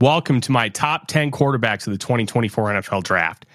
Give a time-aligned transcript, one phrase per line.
[0.00, 3.46] Welcome to my top 10 quarterbacks of the 2024 NFL draft.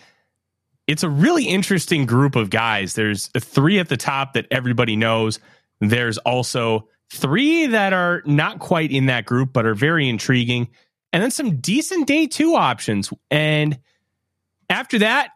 [0.88, 2.94] It's a really interesting group of guys.
[2.94, 5.40] There's three at the top that everybody knows.
[5.82, 10.70] There's also three that are not quite in that group, but are very intriguing.
[11.12, 13.12] And then some decent day two options.
[13.30, 13.78] And
[14.70, 15.32] after that,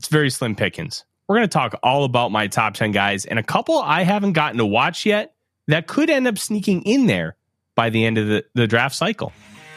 [0.00, 1.04] it's very slim pickings.
[1.28, 4.32] We're going to talk all about my top 10 guys and a couple I haven't
[4.32, 5.34] gotten to watch yet
[5.68, 7.36] that could end up sneaking in there
[7.76, 9.32] by the end of the, the draft cycle.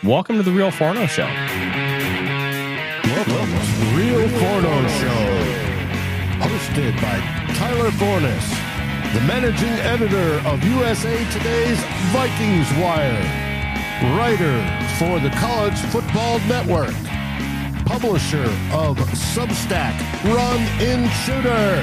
[0.06, 1.26] Welcome to the Real Forno Show.
[1.26, 1.50] Welcome
[3.26, 5.24] to the Real Forno Show,
[6.46, 7.20] hosted by
[7.56, 8.50] Tyler Forness,
[9.16, 11.84] the managing editor of USA Today's
[12.14, 13.20] Vikings Wire,
[14.16, 14.62] writer
[15.00, 16.94] for the College Football Network,
[17.88, 19.00] publisher of
[19.34, 21.82] Substack Run In Shooter,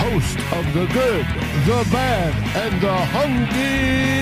[0.00, 1.26] host of The Good,
[1.66, 4.18] The Bad, and The Hungry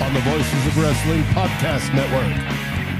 [0.00, 2.34] on the Voices of Wrestling Podcast Network,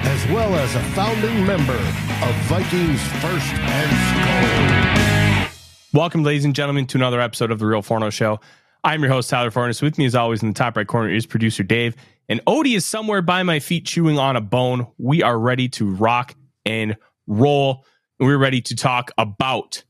[0.05, 5.99] as well as a founding member of Vikings First and Skull.
[5.99, 8.39] Welcome, ladies and gentlemen, to another episode of the Real Forno Show.
[8.85, 9.81] I'm your host, Tyler Forness.
[9.81, 11.97] With me, as always, in the top right corner is producer Dave.
[12.29, 14.87] And Odie is somewhere by my feet chewing on a bone.
[14.99, 16.35] We are ready to rock
[16.67, 17.87] and roll.
[18.19, 19.85] We're ready to talk about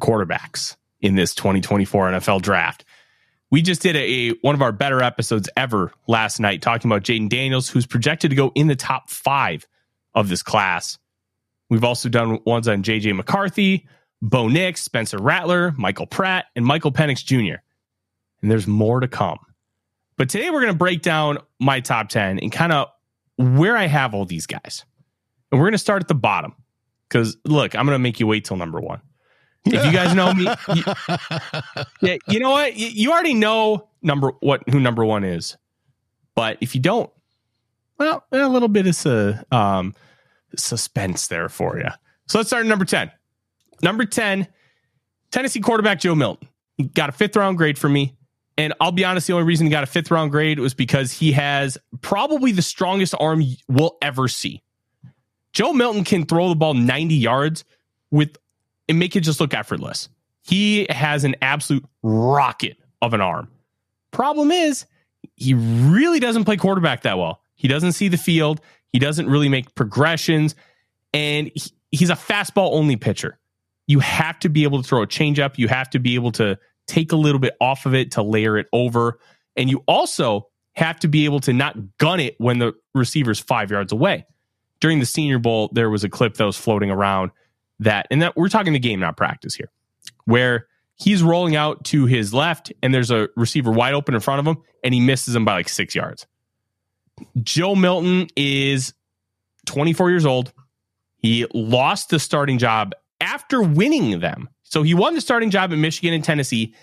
[0.00, 2.84] quarterbacks in this 2024 NFL draft.
[3.52, 7.02] We just did a, a, one of our better episodes ever last night talking about
[7.02, 9.68] Jayden Daniels, who's projected to go in the top five
[10.14, 10.98] of this class.
[11.68, 13.86] We've also done ones on JJ McCarthy,
[14.22, 17.60] Bo Nix, Spencer Rattler, Michael Pratt, and Michael Penix Jr.
[18.40, 19.38] And there's more to come.
[20.16, 22.88] But today we're going to break down my top 10 and kind of
[23.36, 24.86] where I have all these guys.
[25.50, 26.54] And we're going to start at the bottom
[27.06, 29.02] because look, I'm going to make you wait till number one.
[29.64, 30.82] If you guys know me, you,
[32.00, 32.76] yeah, you know what?
[32.76, 35.56] You, you, already know number what who number one is,
[36.34, 37.10] but if you don't,
[37.98, 39.94] well, a little bit of a um,
[40.56, 41.88] suspense there for you.
[42.26, 43.12] So let's start at number ten.
[43.82, 44.48] Number ten,
[45.30, 46.48] Tennessee quarterback Joe Milton.
[46.76, 48.16] He got a fifth round grade for me.
[48.58, 51.10] And I'll be honest, the only reason he got a fifth round grade was because
[51.12, 54.62] he has probably the strongest arm we'll ever see.
[55.52, 57.64] Joe Milton can throw the ball 90 yards
[58.10, 58.36] with
[58.92, 60.10] and make it just look effortless.
[60.42, 63.48] He has an absolute rocket of an arm.
[64.10, 64.84] Problem is,
[65.34, 67.40] he really doesn't play quarterback that well.
[67.54, 68.60] He doesn't see the field.
[68.92, 70.54] He doesn't really make progressions.
[71.14, 73.38] And he, he's a fastball only pitcher.
[73.86, 75.56] You have to be able to throw a changeup.
[75.56, 78.58] You have to be able to take a little bit off of it to layer
[78.58, 79.20] it over.
[79.56, 83.70] And you also have to be able to not gun it when the receiver's five
[83.70, 84.26] yards away.
[84.80, 87.30] During the Senior Bowl, there was a clip that was floating around
[87.84, 89.70] that, and that we're talking the game, not practice here,
[90.24, 90.66] where
[90.96, 94.46] he's rolling out to his left and there's a receiver wide open in front of
[94.46, 96.26] him and he misses him by like six yards.
[97.42, 98.94] Joe Milton is
[99.66, 100.52] 24 years old.
[101.18, 104.48] He lost the starting job after winning them.
[104.62, 106.74] So he won the starting job in Michigan and Tennessee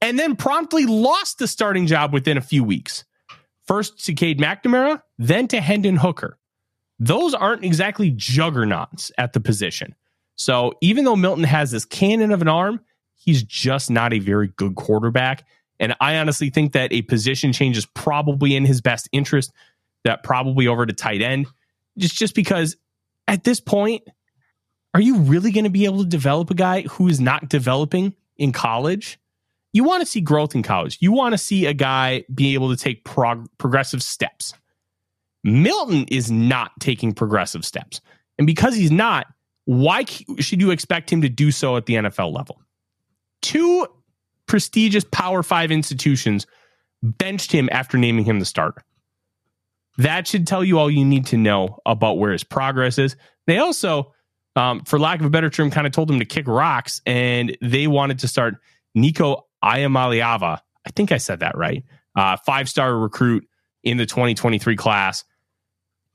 [0.00, 3.04] and then promptly lost the starting job within a few weeks.
[3.66, 6.38] First to Cade McNamara, then to Hendon Hooker.
[6.98, 9.94] Those aren't exactly juggernauts at the position.
[10.40, 12.80] So even though Milton has this cannon of an arm,
[13.14, 15.46] he's just not a very good quarterback.
[15.78, 19.52] And I honestly think that a position change is probably in his best interest,
[20.04, 21.46] that probably over to tight end,
[21.98, 22.78] just, just because
[23.28, 24.02] at this point,
[24.94, 28.14] are you really going to be able to develop a guy who is not developing
[28.38, 29.20] in college?
[29.74, 30.96] You want to see growth in college.
[31.02, 34.54] You want to see a guy be able to take prog- progressive steps.
[35.44, 38.00] Milton is not taking progressive steps.
[38.38, 39.26] And because he's not,
[39.70, 40.04] why
[40.40, 42.60] should you expect him to do so at the NFL level?
[43.40, 43.86] Two
[44.48, 46.44] prestigious Power Five institutions
[47.04, 48.82] benched him after naming him the starter.
[49.96, 53.14] That should tell you all you need to know about where his progress is.
[53.46, 54.12] They also,
[54.56, 57.56] um, for lack of a better term, kind of told him to kick rocks, and
[57.62, 58.56] they wanted to start
[58.96, 60.58] Nico Iamaleava.
[60.84, 61.84] I think I said that right.
[62.16, 63.46] Uh, Five star recruit
[63.84, 65.22] in the 2023 class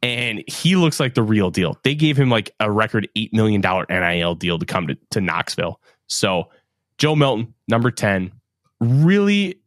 [0.02, 1.78] and he looks like the real deal.
[1.84, 5.80] They gave him like a record $8 million NIL deal to come to, to Knoxville.
[6.08, 6.50] So,
[6.98, 8.32] Joe Milton, number 10,
[8.80, 9.60] really,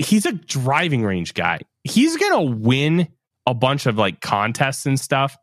[0.00, 1.60] he's a driving range guy.
[1.84, 3.08] He's going to win
[3.46, 5.36] a bunch of like contests and stuff.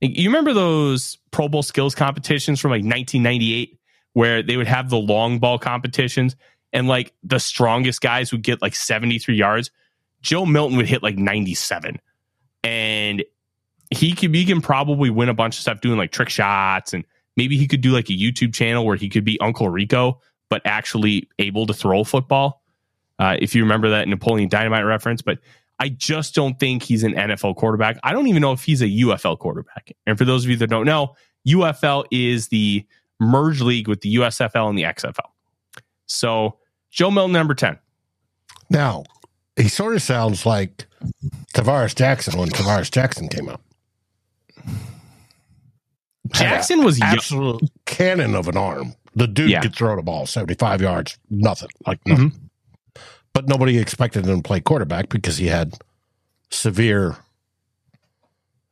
[0.00, 3.78] You remember those Pro Bowl skills competitions from like 1998
[4.12, 6.36] where they would have the long ball competitions
[6.72, 9.70] and like the strongest guys would get like 73 yards?
[10.22, 11.98] Joe Milton would hit like 97.
[12.62, 13.24] And
[13.90, 17.04] he could he can probably win a bunch of stuff doing like trick shots and
[17.36, 20.62] maybe he could do like a YouTube channel where he could be Uncle Rico but
[20.64, 22.62] actually able to throw football.
[23.18, 25.38] Uh, if you remember that Napoleon Dynamite reference, but
[25.78, 27.98] I just don't think he's an NFL quarterback.
[28.02, 29.92] I don't even know if he's a UFL quarterback.
[30.06, 31.14] And for those of you that don't know,
[31.48, 32.84] UFL is the
[33.18, 35.30] merge league with the USFL and the XFL.
[36.06, 36.58] So
[36.90, 37.78] Joe Milton, number 10.
[38.68, 39.04] Now,
[39.56, 40.86] he sort of sounds like
[41.54, 43.60] Tarvaris Jackson when Tarvaris Jackson came out.
[46.32, 47.70] Jackson was absolute young.
[47.86, 48.94] cannon of an arm.
[49.14, 49.60] The dude yeah.
[49.60, 52.30] could throw the ball 75 yards, nothing, like nothing.
[52.30, 53.02] Mm-hmm.
[53.32, 55.78] But nobody expected him to play quarterback because he had
[56.50, 57.16] severe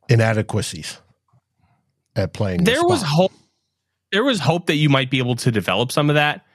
[0.09, 0.99] inadequacies
[2.15, 2.63] at playing.
[2.63, 3.31] There the was hope.
[4.11, 6.45] There was hope that you might be able to develop some of that.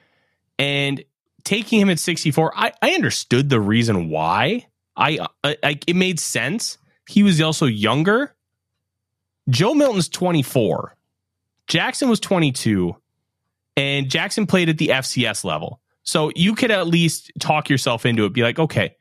[0.58, 1.04] And
[1.44, 4.66] taking him at 64, I, I understood the reason why.
[4.96, 6.78] I, I it made sense.
[7.08, 8.34] He was also younger.
[9.48, 10.96] Joe Milton's 24.
[11.66, 12.94] Jackson was 22
[13.76, 15.80] and Jackson played at the FCS level.
[16.02, 18.32] So you could at least talk yourself into it.
[18.32, 18.96] Be like, okay,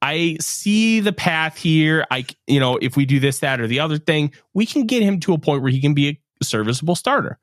[0.00, 2.06] I see the path here.
[2.10, 5.02] I, you know, if we do this, that, or the other thing, we can get
[5.02, 7.38] him to a point where he can be a serviceable starter.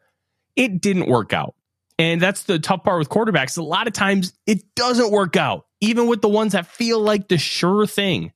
[0.55, 1.55] It didn't work out.
[1.99, 3.57] And that's the tough part with quarterbacks.
[3.57, 7.27] A lot of times it doesn't work out, even with the ones that feel like
[7.27, 8.33] the sure thing.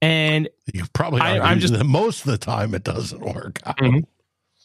[0.00, 3.54] And you probably I, am just most of the time it doesn't work.
[3.62, 4.00] Mm-hmm.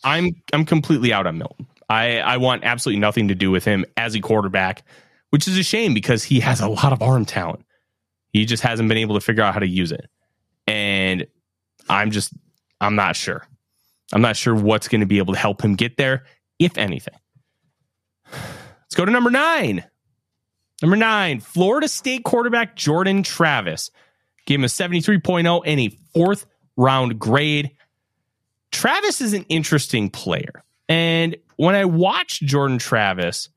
[0.03, 1.67] I'm I'm completely out on Milton.
[1.89, 4.83] I, I want absolutely nothing to do with him as a quarterback,
[5.29, 7.65] which is a shame because he has a lot of arm talent.
[8.31, 10.09] He just hasn't been able to figure out how to use it.
[10.65, 11.27] And
[11.89, 12.33] I'm just,
[12.81, 13.45] I'm not sure.
[14.11, 16.25] I'm not sure what's going to be able to help him get there,
[16.57, 17.15] if anything.
[18.31, 19.83] Let's go to number nine.
[20.81, 23.91] Number nine, Florida State quarterback Jordan Travis.
[24.45, 26.45] Gave him a 73.0 and a fourth
[26.75, 27.71] round grade.
[28.71, 30.63] Travis is an interesting player.
[30.89, 33.49] And when I watch Jordan Travis,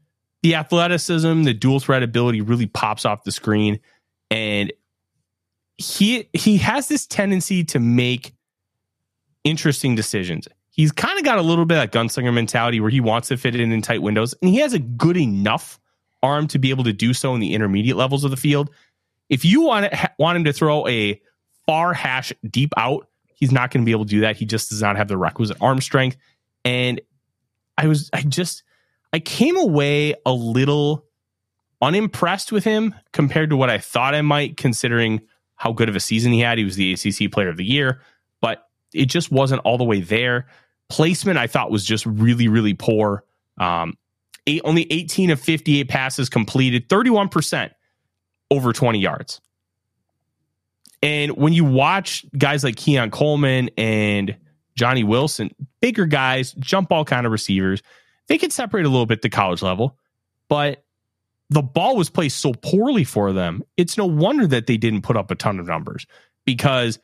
[0.42, 3.80] the athleticism, the dual threat ability really pops off the screen.
[4.30, 4.72] And
[5.78, 8.34] he he has this tendency to make
[9.44, 10.48] interesting decisions.
[10.70, 13.36] He's kind of got a little bit of that gunslinger mentality where he wants to
[13.36, 15.80] fit it in in tight windows, and he has a good enough
[16.22, 18.70] arm to be able to do so in the intermediate levels of the field.
[19.28, 21.20] If you want to, want him to throw a
[21.66, 24.36] far hash deep out, he's not going to be able to do that.
[24.36, 26.16] He just does not have the requisite arm strength.
[26.64, 27.00] And
[27.78, 28.62] I was, I just,
[29.12, 31.04] I came away a little
[31.82, 35.20] unimpressed with him compared to what I thought I might, considering
[35.56, 36.58] how good of a season he had.
[36.58, 38.00] He was the ACC player of the year,
[38.40, 40.46] but it just wasn't all the way there.
[40.88, 43.24] Placement I thought was just really, really poor.
[43.58, 43.96] Um,
[44.46, 47.70] eight, only 18 of 58 passes completed, 31%
[48.50, 49.40] over 20 yards.
[51.02, 54.36] And when you watch guys like Keon Coleman and
[54.76, 57.82] Johnny Wilson, bigger guys, jump ball kind of receivers,
[58.28, 59.96] they can separate a little bit the college level,
[60.48, 60.84] but
[61.50, 63.62] the ball was placed so poorly for them.
[63.76, 66.06] It's no wonder that they didn't put up a ton of numbers
[66.44, 66.98] because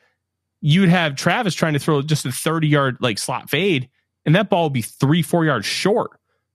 [0.60, 3.88] you'd have Travis trying to throw just a 30 yard like slot fade,
[4.26, 6.10] and that ball would be three, four yards short.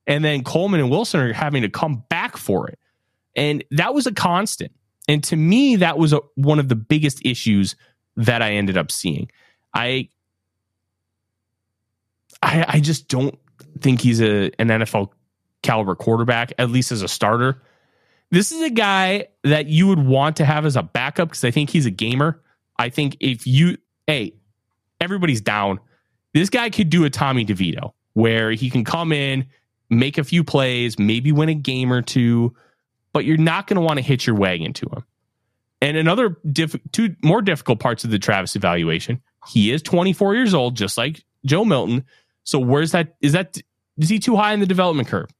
[0.06, 2.80] And then Coleman and Wilson are having to come back for it.
[3.36, 4.72] And that was a constant.
[5.08, 7.76] And to me, that was a, one of the biggest issues
[8.18, 9.30] that I ended up seeing.
[9.74, 10.10] I,
[12.42, 13.38] I, I just don't
[13.80, 15.12] think he's a an NFL
[15.62, 17.62] caliber quarterback, at least as a starter.
[18.30, 21.52] This is a guy that you would want to have as a backup because I
[21.52, 22.42] think he's a gamer.
[22.78, 24.34] I think if you, hey,
[25.00, 25.80] everybody's down.
[26.34, 29.46] This guy could do a Tommy DeVito where he can come in,
[29.90, 32.54] make a few plays, maybe win a game or two,
[33.18, 35.04] but you're not going to want to hit your wagon to him.
[35.82, 39.24] And another diff- two more difficult parts of the Travis evaluation.
[39.48, 42.06] He is 24 years old, just like Joe Milton.
[42.44, 43.16] So where's that?
[43.20, 43.58] Is that
[43.98, 45.32] is he too high in the development curve?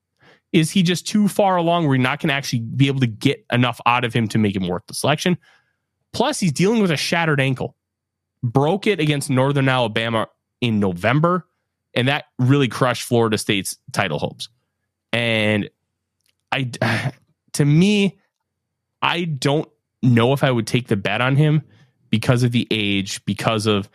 [0.52, 3.06] Is he just too far along where you're not going to actually be able to
[3.06, 5.38] get enough out of him to make him worth the selection?
[6.14, 7.76] Plus, he's dealing with a shattered ankle.
[8.42, 10.30] Broke it against Northern Alabama
[10.62, 11.46] in November,
[11.94, 14.50] and that really crushed Florida State's title hopes.
[15.14, 15.70] And
[16.52, 16.72] I,
[17.58, 18.18] to me,
[19.02, 19.70] I don't
[20.02, 21.62] know if I would take the bet on him
[22.10, 23.90] because of the age, because of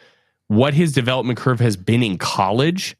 [0.49, 2.97] what his development curve has been in college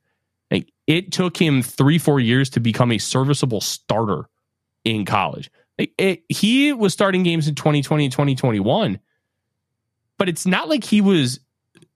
[0.53, 4.29] like it took him three, four years to become a serviceable starter
[4.85, 5.51] in college.
[5.79, 9.01] Like it, he was starting games in 2020 and 2021,
[10.19, 11.41] but it's not like he was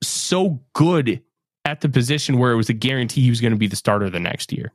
[0.03, 1.23] so good
[1.67, 4.09] at the position where it was a guarantee he was going to be the starter
[4.09, 4.73] the next year.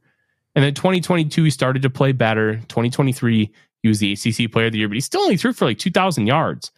[0.54, 2.58] And then 2022, he started to play better.
[2.68, 3.52] 2023,
[3.82, 5.80] he was the ACC player of the year, but he still only threw for like
[5.80, 6.72] 2,000 yards.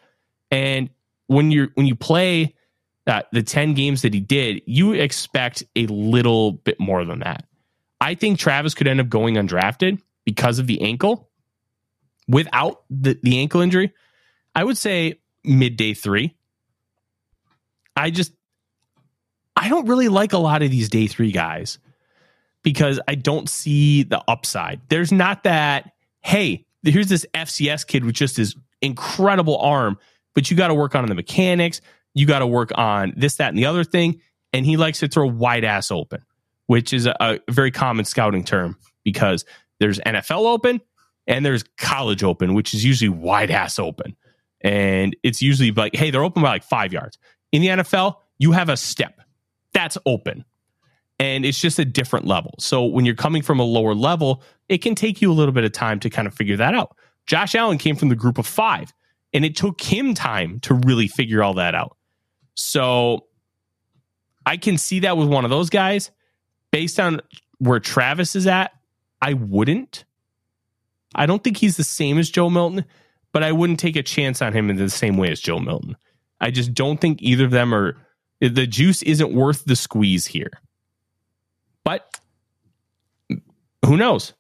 [0.51, 0.89] And
[1.27, 2.55] when you're when you play
[3.05, 7.45] that the 10 games that he did, you expect a little bit more than that.
[7.99, 11.29] I think Travis could end up going undrafted because of the ankle.
[12.27, 13.93] Without the, the ankle injury,
[14.55, 16.35] I would say mid day three.
[17.97, 18.33] I just,
[19.55, 21.79] I don't really like a lot of these day three guys
[22.63, 24.81] because I don't see the upside.
[24.87, 25.91] There's not that,
[26.21, 29.97] hey, here's this FCS kid with just his incredible arm,
[30.35, 31.81] but you got to work on the mechanics.
[32.13, 34.21] You got to work on this, that, and the other thing.
[34.51, 36.23] And he likes to throw wide ass open,
[36.67, 39.45] which is a, a very common scouting term because
[39.79, 40.81] there's NFL open
[41.25, 44.15] and there's college open, which is usually wide ass open.
[44.61, 47.17] And it's usually like, hey, they're open by like five yards.
[47.51, 49.19] In the NFL, you have a step
[49.73, 50.45] that's open.
[51.19, 52.53] And it's just a different level.
[52.59, 55.63] So when you're coming from a lower level, it can take you a little bit
[55.63, 56.95] of time to kind of figure that out.
[57.25, 58.93] Josh Allen came from the group of five,
[59.33, 61.97] and it took him time to really figure all that out.
[62.55, 63.25] So
[64.45, 66.11] I can see that with one of those guys.
[66.71, 67.21] Based on
[67.59, 68.71] where Travis is at,
[69.21, 70.05] I wouldn't.
[71.15, 72.85] I don't think he's the same as Joe Milton,
[73.31, 75.95] but I wouldn't take a chance on him in the same way as Joe Milton.
[76.41, 77.95] I just don't think either of them are
[78.41, 80.51] the juice isn't worth the squeeze here.
[81.83, 82.19] But
[83.85, 84.33] who knows?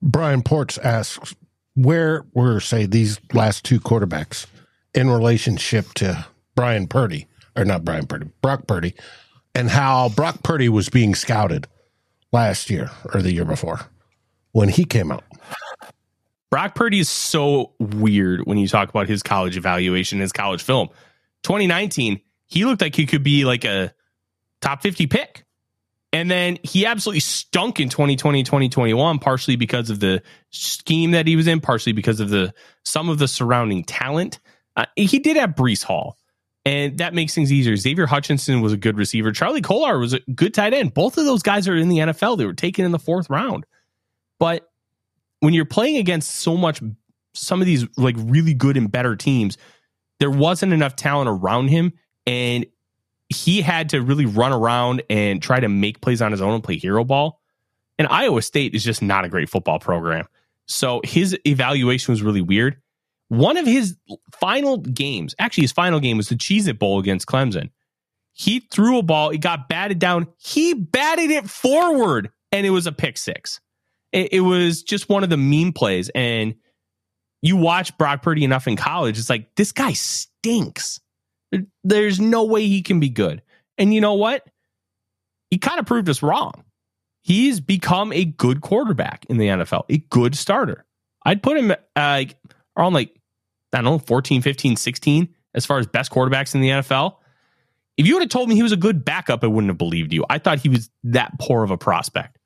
[0.00, 1.34] Brian Ports asks,
[1.74, 4.46] where were, say, these last two quarterbacks
[4.94, 7.26] in relationship to Brian Purdy,
[7.56, 8.94] or not Brian Purdy, Brock Purdy,
[9.54, 11.66] and how Brock Purdy was being scouted
[12.32, 13.80] last year or the year before
[14.52, 15.24] when he came out?
[16.50, 20.88] Brock Purdy is so weird when you talk about his college evaluation, his college film.
[21.42, 23.92] 2019, he looked like he could be like a
[24.60, 25.44] top 50 pick.
[26.12, 31.36] And then he absolutely stunk in 2020, 2021, partially because of the scheme that he
[31.36, 34.38] was in, partially because of the some of the surrounding talent.
[34.74, 36.16] Uh, he did have Breece Hall,
[36.64, 37.76] and that makes things easier.
[37.76, 39.32] Xavier Hutchinson was a good receiver.
[39.32, 40.94] Charlie Kolar was a good tight end.
[40.94, 42.38] Both of those guys are in the NFL.
[42.38, 43.66] They were taken in the fourth round.
[44.38, 44.70] But
[45.40, 46.80] when you're playing against so much,
[47.34, 49.58] some of these like really good and better teams,
[50.20, 51.92] there wasn't enough talent around him
[52.26, 52.66] and
[53.28, 56.64] he had to really run around and try to make plays on his own and
[56.64, 57.40] play hero ball.
[57.98, 60.26] And Iowa State is just not a great football program.
[60.66, 62.80] So his evaluation was really weird.
[63.28, 63.96] One of his
[64.40, 67.70] final games, actually, his final game was the Cheez It Bowl against Clemson.
[68.32, 70.28] He threw a ball, it got batted down.
[70.38, 73.60] He batted it forward, and it was a pick six.
[74.12, 76.08] It, it was just one of the meme plays.
[76.14, 76.54] And
[77.42, 81.00] you watch Brock Purdy enough in college, it's like, this guy stinks.
[81.84, 83.42] There's no way he can be good.
[83.76, 84.46] And you know what?
[85.50, 86.64] He kind of proved us wrong.
[87.22, 90.84] He's become a good quarterback in the NFL, a good starter.
[91.24, 92.24] I'd put him uh,
[92.76, 93.18] on like,
[93.72, 97.16] I don't know, 14, 15, 16 as far as best quarterbacks in the NFL.
[97.96, 100.12] If you would have told me he was a good backup, I wouldn't have believed
[100.12, 100.24] you.
[100.30, 102.38] I thought he was that poor of a prospect.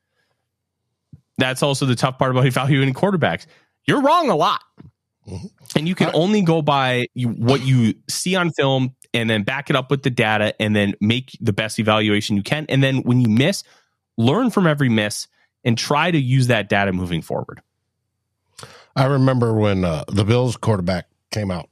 [1.39, 3.47] That's also the tough part about evaluating quarterbacks.
[3.87, 4.63] You're wrong a lot.
[5.29, 5.47] Mm-hmm.
[5.77, 9.77] And you can only go by what you see on film and then back it
[9.77, 12.67] up with the data and then make the best evaluation you can.
[12.69, 13.63] And then when you miss,
[14.17, 15.29] learn from every miss
[15.65, 17.63] and try to use that data moving forward.
[18.97, 21.69] I remember when uh, the Bills quarterback came out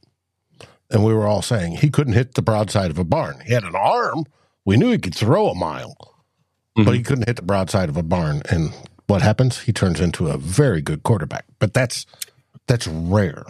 [0.90, 3.40] and we were all saying he couldn't hit the broadside of a barn.
[3.47, 4.25] He had an arm.
[4.64, 5.97] We knew he could throw a mile,
[6.76, 6.85] mm-hmm.
[6.85, 8.42] but he couldn't hit the broadside of a barn.
[8.49, 8.73] And
[9.07, 9.61] what happens?
[9.61, 11.45] He turns into a very good quarterback.
[11.59, 12.07] But that's
[12.70, 13.44] that's rare.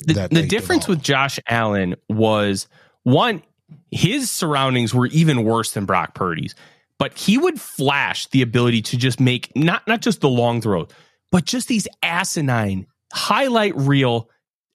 [0.00, 0.98] The, that the difference develop.
[0.98, 2.68] with Josh Allen was
[3.04, 3.42] one,
[3.90, 6.54] his surroundings were even worse than Brock Purdy's,
[6.98, 10.86] but he would flash the ability to just make not not just the long throw,
[11.32, 14.28] but just these asinine highlight reel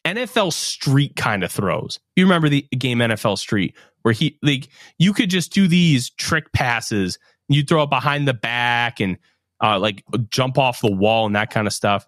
[0.04, 2.00] NFL Street kind of throws.
[2.16, 4.68] You remember the game NFL Street where he like
[4.98, 7.20] you could just do these trick passes.
[7.50, 9.20] You throw it behind the back and
[9.64, 12.08] uh, like jump off the wall and that kind of stuff.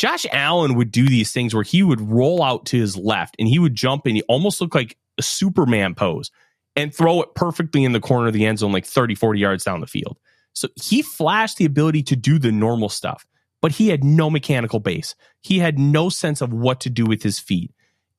[0.00, 3.46] Josh Allen would do these things where he would roll out to his left and
[3.46, 6.30] he would jump and he almost looked like a Superman pose
[6.74, 9.62] and throw it perfectly in the corner of the end zone, like 30, 40 yards
[9.62, 10.18] down the field.
[10.54, 13.26] So he flashed the ability to do the normal stuff,
[13.60, 15.14] but he had no mechanical base.
[15.42, 17.70] He had no sense of what to do with his feet.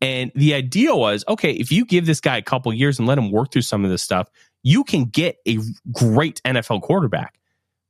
[0.02, 3.18] And the idea was okay, if you give this guy a couple years and let
[3.18, 4.30] him work through some of this stuff,
[4.62, 5.58] you can get a
[5.92, 7.40] great NFL quarterback.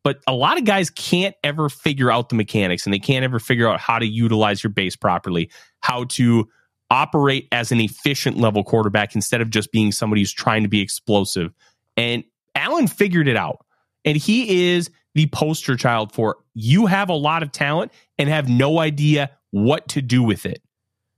[0.03, 3.39] But a lot of guys can't ever figure out the mechanics and they can't ever
[3.39, 6.50] figure out how to utilize your base properly, how to
[6.89, 10.81] operate as an efficient level quarterback instead of just being somebody who's trying to be
[10.81, 11.53] explosive.
[11.96, 12.24] And
[12.55, 13.65] Allen figured it out.
[14.03, 18.50] And he is the poster child for you have a lot of talent and have
[18.50, 20.62] no idea what to do with it.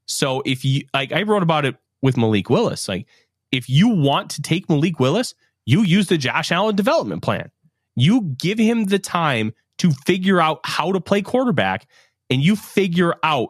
[0.06, 3.08] So if you like I wrote about it with Malik Willis, like
[3.52, 5.34] if you want to take Malik Willis,
[5.66, 7.50] you use the Josh Allen development plan.
[7.96, 11.88] You give him the time to figure out how to play quarterback
[12.30, 13.50] and you figure out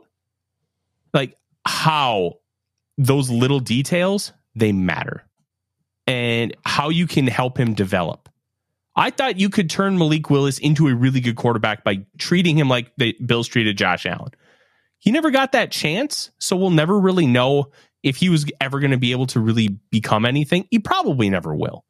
[1.14, 1.36] like
[1.66, 2.40] how
[2.98, 5.24] those little details, they matter.
[6.06, 8.28] And how you can help him develop.
[8.96, 12.68] I thought you could turn Malik Willis into a really good quarterback by treating him
[12.68, 14.32] like the Bills treated Josh Allen.
[15.00, 17.72] He never got that chance, so we'll never really know
[18.04, 20.68] if he was ever going to be able to really become anything.
[20.70, 21.86] He probably never will,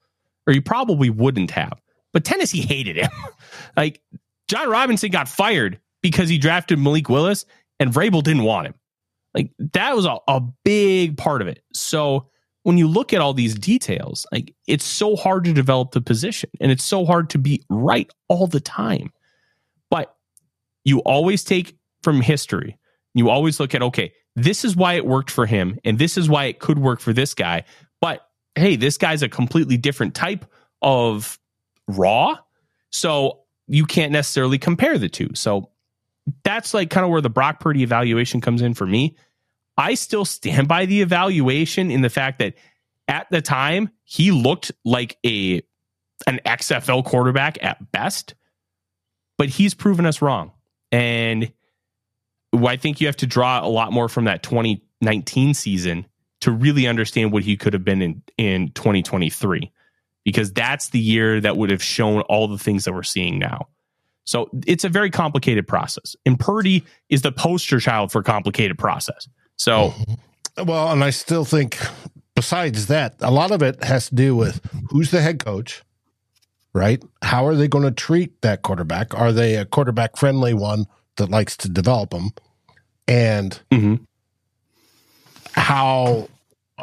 [0.47, 1.81] or he probably wouldn't have.
[2.13, 3.09] But Tennessee hated him.
[3.77, 4.01] like
[4.47, 7.45] Jon Robinson got fired because he drafted Malik Willis,
[7.79, 8.75] and Vrabel didn't want him.
[9.33, 11.63] Like that was a, a big part of it.
[11.73, 12.29] So
[12.63, 16.49] when you look at all these details, like it's so hard to develop the position
[16.61, 19.11] and it's so hard to be right all the time.
[19.89, 20.15] But
[20.85, 22.77] you always take from history.
[23.13, 26.29] You always look at, okay, this is why it worked for him and this is
[26.29, 27.63] why it could work for this guy.
[28.01, 28.21] But
[28.55, 30.45] hey, this guy's a completely different type
[30.81, 31.39] of
[31.87, 32.37] raw.
[32.91, 35.29] So you can't necessarily compare the two.
[35.33, 35.69] So
[36.43, 39.15] that's like kind of where the Brock Purdy evaluation comes in for me.
[39.77, 42.53] I still stand by the evaluation in the fact that
[43.07, 45.61] at the time he looked like a
[46.27, 48.35] an XFL quarterback at best,
[49.37, 50.51] but he's proven us wrong.
[50.91, 51.51] And
[52.53, 56.05] I think you have to draw a lot more from that 2019 season
[56.41, 59.71] to really understand what he could have been in in 2023
[60.23, 63.67] because that's the year that would have shown all the things that we're seeing now.
[64.25, 66.15] So it's a very complicated process.
[66.25, 69.27] And Purdy is the poster child for complicated process.
[69.57, 70.65] So, mm-hmm.
[70.65, 71.77] well, and I still think
[72.35, 75.83] besides that, a lot of it has to do with who's the head coach,
[76.73, 77.03] right?
[77.21, 79.13] How are they going to treat that quarterback?
[79.17, 80.85] Are they a quarterback friendly one
[81.17, 82.31] that likes to develop them?
[83.07, 83.95] And mm-hmm.
[85.51, 86.29] how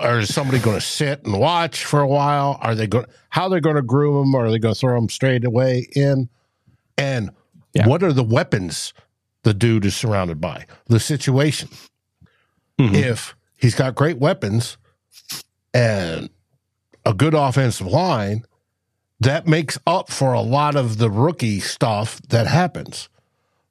[0.00, 2.58] or is somebody going to sit and watch for a while?
[2.60, 3.06] Are they going?
[3.28, 4.34] How they're going to groom them?
[4.34, 6.28] Or are they going to throw them straight away in?
[6.96, 7.30] And
[7.74, 7.86] yeah.
[7.86, 8.92] what are the weapons
[9.42, 10.66] the dude is surrounded by?
[10.86, 11.68] The situation.
[12.78, 12.94] Mm-hmm.
[12.94, 14.78] If he's got great weapons
[15.74, 16.30] and
[17.04, 18.44] a good offensive line,
[19.20, 23.08] that makes up for a lot of the rookie stuff that happens.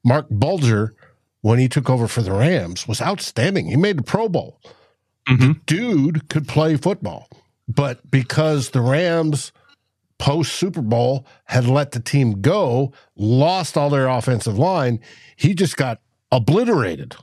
[0.04, 0.94] Marc Bulger,
[1.42, 3.68] when he took over for the Rams, was outstanding.
[3.68, 4.60] He made the Pro Bowl.
[5.30, 5.52] Mm-hmm.
[5.66, 7.30] dude could play football.
[7.68, 9.52] But because the Rams
[10.18, 15.00] post Super Bowl had let the team go, lost all their offensive line,
[15.36, 17.16] he just got obliterated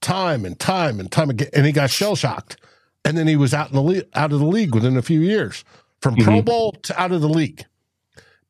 [0.00, 2.56] time and time and time again, and he got shell shocked.
[3.04, 5.20] And then he was out in the league, out of the league within a few
[5.20, 5.64] years,
[6.00, 6.24] from mm-hmm.
[6.24, 7.64] Pro Bowl to out of the league,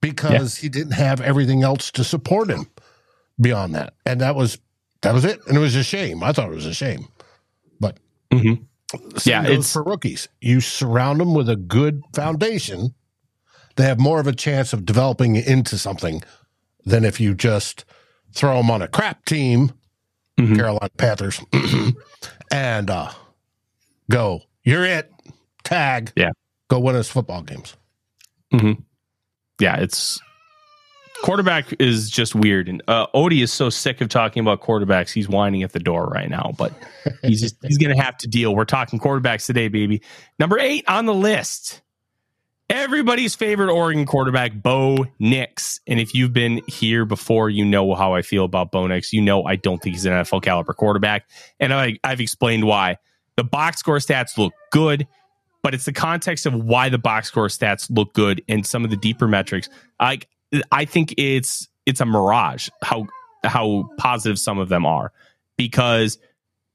[0.01, 0.63] because yeah.
[0.63, 2.67] he didn't have everything else to support him
[3.41, 3.95] beyond that.
[4.07, 4.59] And that was
[5.03, 5.41] that was it.
[5.47, 6.23] And it was a shame.
[6.23, 7.09] I thought it was a shame,
[7.79, 7.99] but.
[8.33, 8.65] Mm-hmm
[9.25, 10.29] yeah, it's for rookies.
[10.41, 12.95] You surround them with a good foundation,
[13.77, 16.23] they have more of a chance of developing into something
[16.85, 17.85] than if you just
[18.35, 19.73] throw them on a crap team,
[20.39, 20.57] mm-hmm.
[20.57, 21.41] Carolina Panthers,
[22.51, 23.11] and uh,
[24.11, 24.43] go.
[24.65, 25.11] You're it.
[25.65, 26.13] Tag.
[26.17, 26.31] Yeah.
[26.69, 27.77] Go win us football games.
[28.53, 28.81] Mm-hmm.
[29.61, 30.21] Yeah, it's
[31.23, 35.13] quarterback is just weird, and uh, Odie is so sick of talking about quarterbacks.
[35.13, 36.73] He's whining at the door right now, but
[37.23, 38.55] he's just he's going to have to deal.
[38.55, 40.03] We're talking quarterbacks today, baby.
[40.39, 41.81] Number eight on the list.
[42.69, 45.81] Everybody's favorite Oregon quarterback, Bo Nix.
[45.87, 49.13] And if you've been here before, you know how I feel about Bo Nix.
[49.13, 51.29] You know I don't think he's an NFL caliber quarterback.
[51.61, 52.97] And I, I've explained why.
[53.37, 55.07] The box score stats look good,
[55.63, 58.91] but it's the context of why the box score stats look good and some of
[58.91, 59.69] the deeper metrics.
[60.01, 60.29] Like
[60.71, 63.07] I think it's it's a mirage how
[63.45, 65.13] how positive some of them are
[65.57, 66.19] because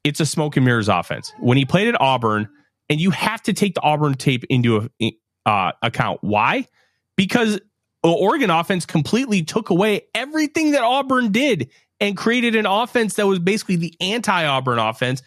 [0.04, 1.32] it's a smoke and mirrors offense.
[1.40, 2.50] When he played at Auburn,
[2.90, 6.20] and you have to take the Auburn tape into a, uh, account.
[6.22, 6.68] Why?
[7.16, 7.60] Because
[8.04, 13.40] Oregon offense completely took away everything that Auburn did and created an offense that was
[13.40, 15.22] basically the anti Auburn offense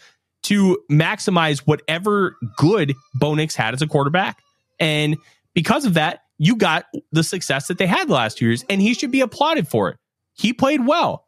[0.45, 4.41] to maximize whatever good Bo Nix had as a quarterback.
[4.79, 5.17] And
[5.55, 8.81] because of that, you got the success that they had the last two years, and
[8.81, 9.99] he should be applauded for it.
[10.33, 11.27] He played well,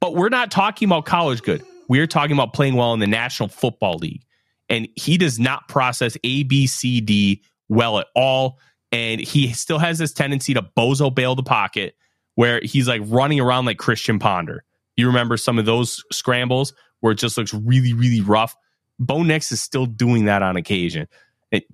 [0.00, 1.64] but we're not talking about college good.
[1.86, 4.24] We're talking about playing well in the National Football League.
[4.68, 8.58] And he does not process A, B, C, D well at all.
[8.90, 11.94] And he still has this tendency to bozo bail the pocket
[12.34, 14.64] where he's like running around like Christian Ponder.
[14.96, 18.56] You remember some of those scrambles where it just looks really, really rough.
[18.98, 21.06] Bo Nix is still doing that on occasion.
[21.52, 21.64] It,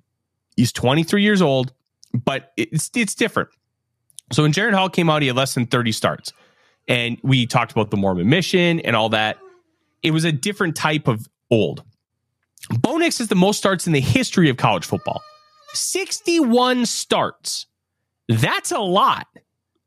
[0.55, 1.73] he's 23 years old
[2.23, 3.49] but it's it's different.
[4.31, 6.33] So when Jaren Hall came out, he had less than 30 starts.
[6.87, 9.37] And we talked about the Mormon mission and all that.
[10.03, 11.83] It was a different type of old.
[12.79, 15.21] Bo Nix is the most starts in the history of college football.
[15.73, 17.67] 61 starts.
[18.27, 19.27] That's a lot.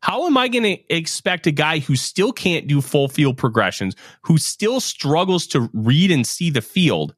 [0.01, 3.97] How am I going to expect a guy who still can't do full field progressions,
[4.23, 7.15] who still struggles to read and see the field,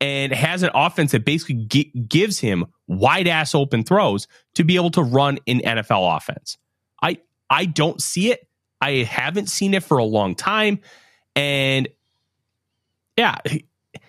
[0.00, 4.76] and has an offense that basically g- gives him wide ass open throws to be
[4.76, 6.56] able to run an NFL offense.
[7.02, 8.48] I I don't see it.
[8.80, 10.80] I haven't seen it for a long time,
[11.36, 11.88] and
[13.16, 13.36] yeah,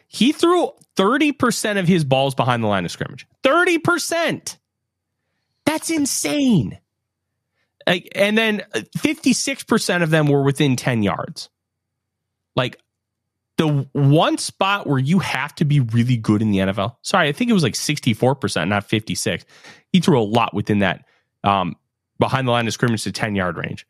[0.08, 3.28] he, threw thirty percent of his balls behind the line of scrimmage.
[3.44, 4.58] Thirty percent.
[5.66, 6.80] That's insane.
[7.86, 8.64] And then
[8.98, 11.50] fifty six percent of them were within ten yards.
[12.56, 12.80] Like
[13.62, 16.96] the one spot where you have to be really good in the NFL.
[17.04, 19.46] Sorry, I think it was like 64%, not 56.
[19.92, 21.06] He threw a lot within that
[21.44, 21.76] um,
[22.18, 23.86] behind the line of scrimmage to 10 yard range.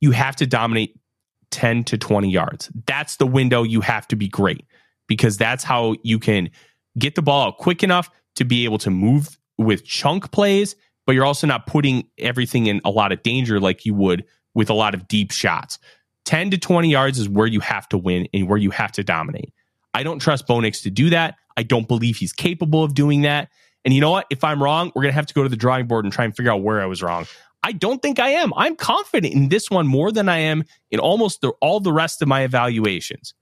[0.00, 0.96] You have to dominate
[1.50, 2.70] 10 to 20 yards.
[2.86, 4.64] That's the window you have to be great
[5.08, 6.48] because that's how you can
[6.96, 11.16] get the ball out quick enough to be able to move with chunk plays, but
[11.16, 14.74] you're also not putting everything in a lot of danger like you would with a
[14.74, 15.80] lot of deep shots.
[16.30, 19.02] 10 to 20 yards is where you have to win and where you have to
[19.02, 19.52] dominate.
[19.94, 21.34] I don't trust Bo Nix to do that.
[21.56, 23.48] I don't believe he's capable of doing that.
[23.84, 24.26] And you know what?
[24.30, 26.24] If I'm wrong, we're going to have to go to the drawing board and try
[26.24, 27.26] and figure out where I was wrong.
[27.64, 28.52] I don't think I am.
[28.54, 30.62] I'm confident in this one more than I am
[30.92, 33.34] in almost the, all the rest of my evaluations.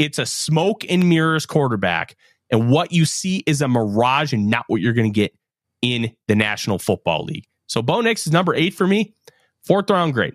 [0.00, 2.16] It's a smoke and mirrors quarterback.
[2.50, 5.36] And what you see is a mirage and not what you're going to get
[5.82, 7.46] in the National Football League.
[7.68, 9.14] So Bo Nix is number eight for me.
[9.62, 10.34] Fourth round grade.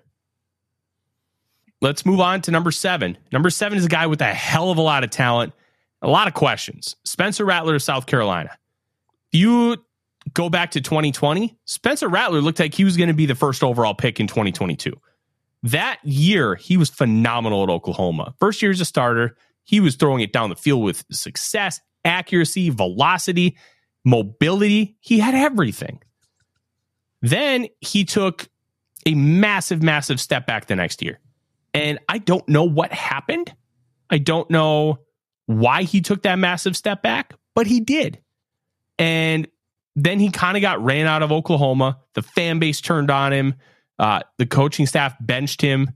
[1.82, 3.18] Let's move on to number seven.
[3.32, 5.54] Number seven is a guy with a hell of a lot of talent,
[6.02, 6.96] a lot of questions.
[7.06, 8.52] Spencer Rattler of South Carolina.
[9.32, 9.78] If you
[10.34, 13.63] go back to 2020, Spencer Rattler looked like he was going to be the first
[13.63, 14.94] overall pick in 2022.
[15.63, 18.34] That year, he was phenomenal at Oklahoma.
[18.39, 22.70] First year as a starter, he was throwing it down the field with success, accuracy,
[22.70, 23.58] velocity,
[24.06, 24.98] mobility.
[25.00, 26.02] He had everything.
[27.22, 28.48] Then he took
[29.06, 31.20] a massive, massive step back the next year.
[31.73, 33.53] And I don't know what happened.
[34.10, 34.99] I don't know
[35.45, 38.19] why he took that massive step back, but he did.
[38.97, 39.47] And
[39.95, 41.99] then he kind of got ran out of Oklahoma.
[42.13, 43.55] The fan base turned on him.
[43.97, 45.91] Uh, the coaching staff benched him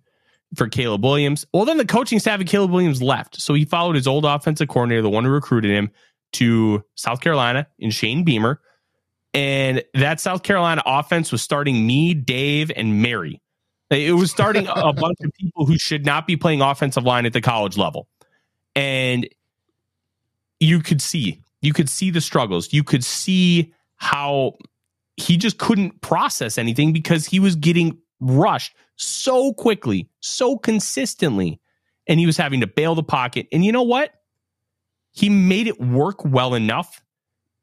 [0.56, 1.46] for Caleb Williams.
[1.54, 3.40] Well, then the coaching staff of Caleb Williams left.
[3.42, 5.92] So he followed his old offensive coordinator, the one who recruited him,
[6.34, 8.60] to South Carolina in Shane Beamer.
[9.34, 13.42] And that South Carolina offense was starting me, Dave, and Mary.
[13.94, 17.34] It was starting a bunch of people who should not be playing offensive line at
[17.34, 18.08] the college level.
[18.76, 19.28] And
[20.60, 22.74] you could see, you could see the struggles.
[22.74, 24.58] You could see how
[25.18, 31.60] he just couldn't process anything because he was getting rushed so quickly, so consistently,
[32.08, 33.48] and he was having to bail the pocket.
[33.52, 34.14] And you know what?
[35.12, 37.02] He made it work well enough,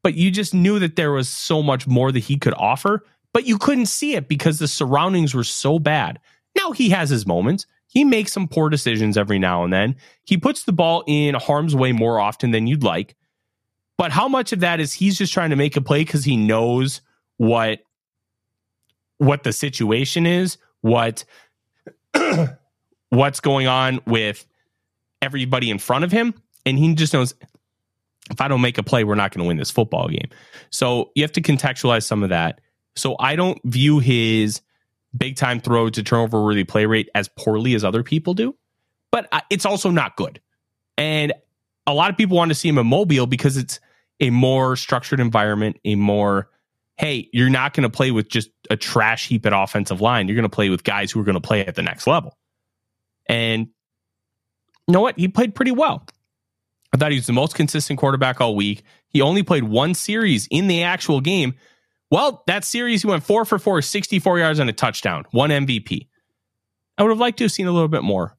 [0.03, 3.45] but you just knew that there was so much more that he could offer but
[3.45, 6.19] you couldn't see it because the surroundings were so bad.
[6.57, 7.65] Now he has his moments.
[7.87, 9.95] He makes some poor decisions every now and then.
[10.23, 13.15] He puts the ball in harm's way more often than you'd like.
[13.97, 16.37] But how much of that is he's just trying to make a play because he
[16.37, 17.01] knows
[17.37, 17.81] what
[19.17, 21.25] what the situation is, what
[23.09, 24.47] what's going on with
[25.21, 26.33] everybody in front of him,
[26.65, 27.35] and he just knows
[28.29, 30.29] if I don't make a play, we're not going to win this football game.
[30.69, 32.61] So you have to contextualize some of that.
[32.95, 34.61] So I don't view his
[35.15, 38.55] big time throw to turnover worthy play rate as poorly as other people do,
[39.11, 40.39] but it's also not good.
[40.97, 41.33] And
[41.87, 43.79] a lot of people want to see him in Mobile because it's
[44.19, 46.49] a more structured environment, a more
[46.97, 50.27] hey, you're not going to play with just a trash heap at offensive line.
[50.27, 52.37] You're going to play with guys who are going to play at the next level.
[53.27, 53.69] And
[54.87, 55.17] you know what?
[55.17, 56.05] He played pretty well.
[56.93, 58.83] I thought he was the most consistent quarterback all week.
[59.07, 61.55] He only played one series in the actual game,
[62.11, 66.07] well, that series, he went four for four, 64 yards and a touchdown, one MVP.
[66.97, 68.37] I would have liked to have seen a little bit more.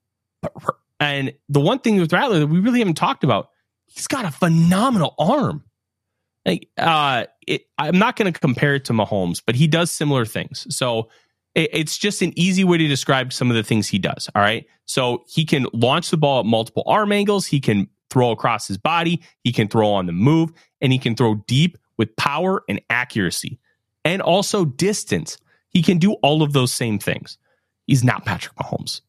[1.01, 3.49] And the one thing with Rattler that we really haven't talked about,
[3.87, 5.65] he's got a phenomenal arm.
[6.45, 10.27] Like, uh, it, I'm not going to compare it to Mahomes, but he does similar
[10.27, 10.67] things.
[10.75, 11.09] So
[11.55, 14.29] it, it's just an easy way to describe some of the things he does.
[14.35, 14.67] All right.
[14.85, 17.47] So he can launch the ball at multiple arm angles.
[17.47, 19.23] He can throw across his body.
[19.45, 23.59] He can throw on the move and he can throw deep with power and accuracy
[24.05, 25.39] and also distance.
[25.71, 27.39] He can do all of those same things.
[27.87, 29.01] He's not Patrick Mahomes.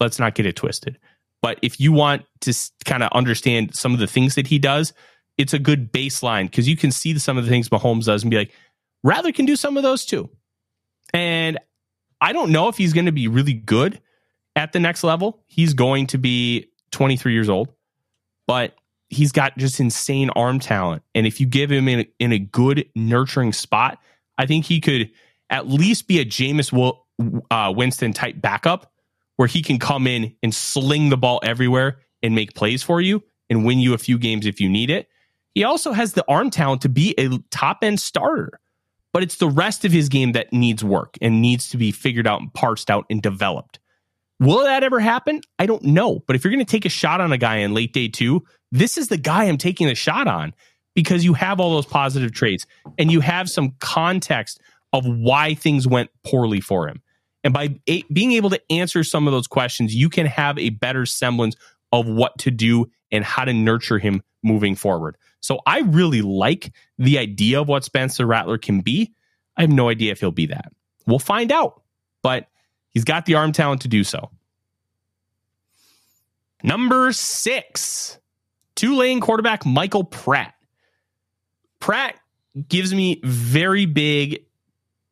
[0.00, 0.98] Let's not get it twisted.
[1.40, 4.92] But if you want to kind of understand some of the things that he does,
[5.38, 8.30] it's a good baseline because you can see some of the things Mahomes does and
[8.30, 8.52] be like,
[9.02, 10.30] Rattler can do some of those too.
[11.12, 11.58] And
[12.20, 14.00] I don't know if he's going to be really good
[14.54, 15.42] at the next level.
[15.46, 17.72] He's going to be 23 years old,
[18.46, 18.74] but
[19.08, 21.02] he's got just insane arm talent.
[21.14, 23.98] And if you give him in in a good nurturing spot,
[24.38, 25.10] I think he could
[25.50, 26.72] at least be a Jameis
[27.50, 28.90] uh, Winston type backup
[29.36, 33.22] where he can come in and sling the ball everywhere and make plays for you
[33.50, 35.08] and win you a few games if you need it.
[35.54, 38.58] He also has the arm talent to be a top end starter,
[39.12, 42.26] but it's the rest of his game that needs work and needs to be figured
[42.26, 43.78] out and parsed out and developed.
[44.40, 45.40] Will that ever happen?
[45.58, 46.24] I don't know.
[46.26, 48.42] But if you're going to take a shot on a guy in late day two,
[48.72, 50.54] this is the guy I'm taking a shot on
[50.94, 52.66] because you have all those positive traits
[52.98, 54.60] and you have some context
[54.92, 57.02] of why things went poorly for him.
[57.44, 60.70] And by a- being able to answer some of those questions, you can have a
[60.70, 61.56] better semblance
[61.92, 65.16] of what to do and how to nurture him moving forward.
[65.40, 69.12] So I really like the idea of what Spencer Rattler can be.
[69.56, 70.72] I have no idea if he'll be that.
[71.06, 71.82] We'll find out,
[72.22, 72.48] but
[72.90, 74.30] he's got the arm talent to do so.
[76.62, 78.18] Number six,
[78.76, 80.54] Tulane quarterback Michael Pratt.
[81.82, 82.14] Pratt
[82.68, 84.44] gives me very big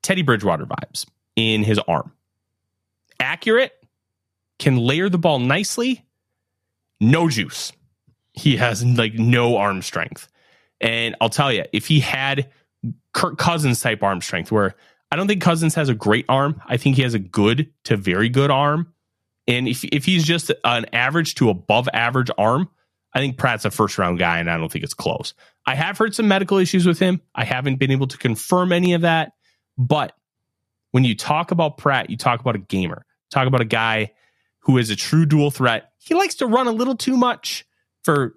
[0.02, 1.04] Teddy Bridgewater vibes
[1.34, 2.12] in his arm.
[3.18, 3.72] Accurate,
[4.60, 6.06] can layer the ball nicely,
[7.00, 7.72] no juice.
[8.34, 10.28] He has like no arm strength.
[10.80, 12.48] And I'll tell you, if he had
[13.14, 14.76] Kirk Cousins type arm strength, where
[15.10, 17.96] I don't think Cousins has a great arm, I think he has a good to
[17.96, 18.92] very good arm.
[19.48, 22.68] And if if he's just an average to above average arm,
[23.12, 25.34] I think Pratt's a first round guy, and I don't think it's close.
[25.66, 27.20] I have heard some medical issues with him.
[27.34, 29.32] I haven't been able to confirm any of that.
[29.76, 30.12] But
[30.92, 33.04] when you talk about Pratt, you talk about a gamer.
[33.30, 34.12] Talk about a guy
[34.60, 35.92] who is a true dual threat.
[35.98, 37.66] He likes to run a little too much
[38.02, 38.34] for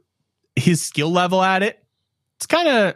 [0.55, 1.83] his skill level at it.
[2.37, 2.95] It's kind of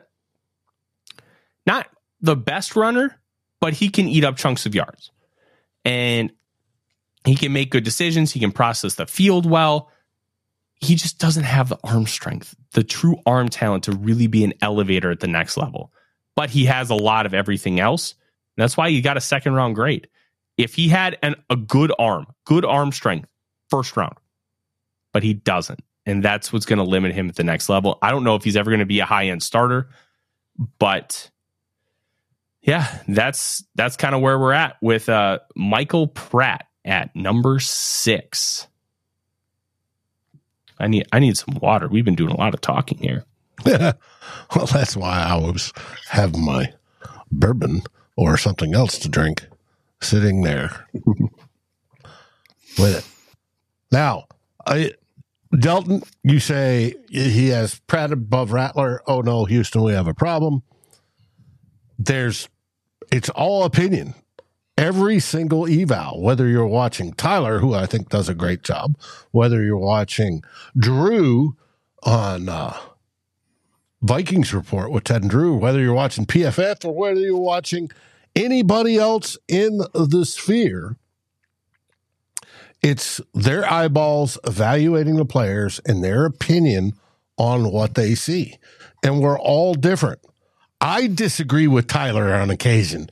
[1.65, 1.87] not
[2.21, 3.19] the best runner,
[3.59, 5.11] but he can eat up chunks of yards.
[5.85, 6.31] And
[7.25, 8.31] he can make good decisions.
[8.31, 9.91] He can process the field well.
[10.79, 14.53] He just doesn't have the arm strength, the true arm talent to really be an
[14.61, 15.91] elevator at the next level.
[16.35, 18.13] But he has a lot of everything else.
[18.57, 20.07] that's why he got a second round grade.
[20.57, 23.29] If he had an, a good arm, good arm strength,
[23.69, 24.15] first round,
[25.13, 25.79] but he doesn't.
[26.05, 27.97] And that's what's going to limit him at the next level.
[28.01, 29.89] I don't know if he's ever going to be a high end starter,
[30.79, 31.29] but
[32.61, 38.67] yeah, that's that's kind of where we're at with uh, Michael Pratt at number six.
[40.79, 41.87] I need I need some water.
[41.87, 43.25] We've been doing a lot of talking here.
[43.65, 43.95] well,
[44.71, 45.73] that's why I was
[46.09, 46.73] having my
[47.31, 47.83] bourbon
[48.15, 49.47] or something else to drink
[50.01, 50.87] sitting there
[52.77, 53.05] with it.
[53.91, 54.25] Now,
[54.65, 54.93] I,
[55.57, 59.01] Delton, you say he has Pratt above Rattler.
[59.07, 60.63] Oh no, Houston, we have a problem.
[61.97, 62.47] There's,
[63.11, 64.13] it's all opinion.
[64.77, 68.95] Every single eval, whether you're watching Tyler, who I think does a great job,
[69.31, 70.43] whether you're watching
[70.77, 71.55] Drew
[72.03, 72.77] on uh,
[74.01, 77.89] Vikings Report with Ted and Drew, whether you're watching PFF or whether you're watching
[78.35, 80.97] anybody else in the sphere,
[82.83, 86.93] it's their eyeballs evaluating the players and their opinion
[87.37, 88.57] on what they see.
[89.03, 90.19] And we're all different.
[90.79, 93.09] I disagree with Tyler on occasion.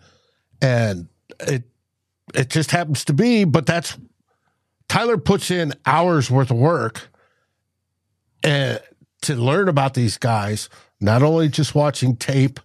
[0.61, 1.07] And
[1.41, 1.63] it
[2.33, 3.97] it just happens to be, but that's
[4.87, 7.09] Tyler puts in hours worth of work
[8.43, 8.79] and
[9.23, 10.69] to learn about these guys,
[11.01, 12.59] not only just watching tape,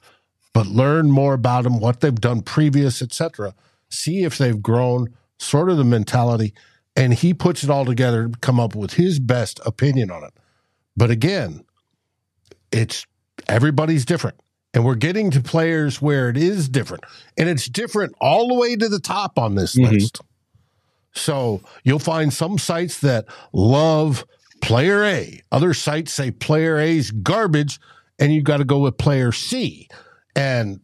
[0.52, 3.54] but learn more about them, what they've done previous, etc.
[3.88, 6.52] See if they've grown, sort of the mentality,
[6.96, 10.34] and he puts it all together to come up with his best opinion on it.
[10.96, 11.64] But again,
[12.70, 13.06] it's
[13.48, 14.38] everybody's different.
[14.72, 17.04] And we're getting to players where it is different.
[17.36, 19.94] And it's different all the way to the top on this mm-hmm.
[19.94, 20.20] list.
[21.12, 24.24] So you'll find some sites that love
[24.62, 27.80] player A, other sites say player A's garbage,
[28.18, 29.88] and you've got to go with player C.
[30.36, 30.80] And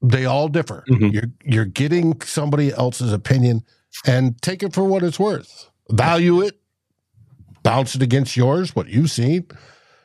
[0.00, 0.84] they all differ.
[0.88, 1.06] Mm-hmm.
[1.06, 3.64] You're you're getting somebody else's opinion
[4.06, 5.68] and take it for what it's worth.
[5.90, 6.60] Value it,
[7.62, 9.46] bounce it against yours, what you've seen.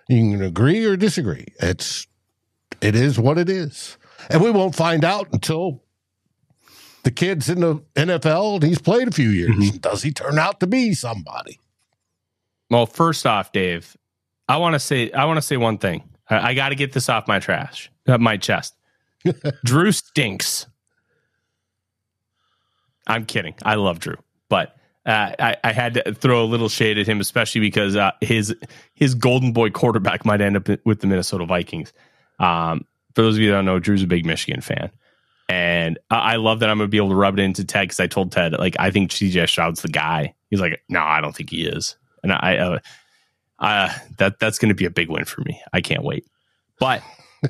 [0.10, 1.46] You can agree or disagree.
[1.60, 2.08] It's
[2.84, 3.98] it is what it is.
[4.30, 5.84] And we won't find out until
[7.04, 9.56] the kid's in the NFL and he's played a few years.
[9.56, 9.78] Mm-hmm.
[9.78, 11.60] Does he turn out to be somebody?
[12.70, 13.96] Well, first off, Dave,
[14.48, 16.04] I want to say I want to say one thing.
[16.30, 18.76] I, I got to get this off my trash, uh, my chest.
[19.66, 20.68] Drew stinks.
[23.06, 23.54] I'm kidding.
[23.64, 24.16] I love Drew,
[24.50, 28.12] but uh, I, I, had to throw a little shade at him, especially because uh,
[28.22, 28.56] his
[28.94, 31.92] his golden boy quarterback might end up with the Minnesota Vikings.
[32.44, 34.92] Um, for those of you that don't know, Drew's a big Michigan fan,
[35.48, 38.08] and I love that I'm gonna be able to rub it into Ted because I
[38.08, 40.34] told Ted like I think CJ Stroud's the guy.
[40.50, 42.80] He's like, no, I don't think he is, and I, uh,
[43.60, 45.62] uh that that's gonna be a big win for me.
[45.72, 46.26] I can't wait.
[46.80, 47.02] But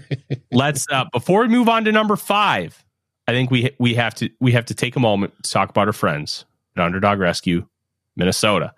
[0.51, 2.83] let's uh, before we move on to number five,
[3.27, 5.87] I think we we have to we have to take a moment to talk about
[5.87, 7.65] our friends at Underdog Rescue,
[8.15, 8.73] Minnesota,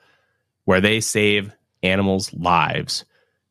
[0.65, 1.51] where they save
[1.84, 3.06] animals' lives.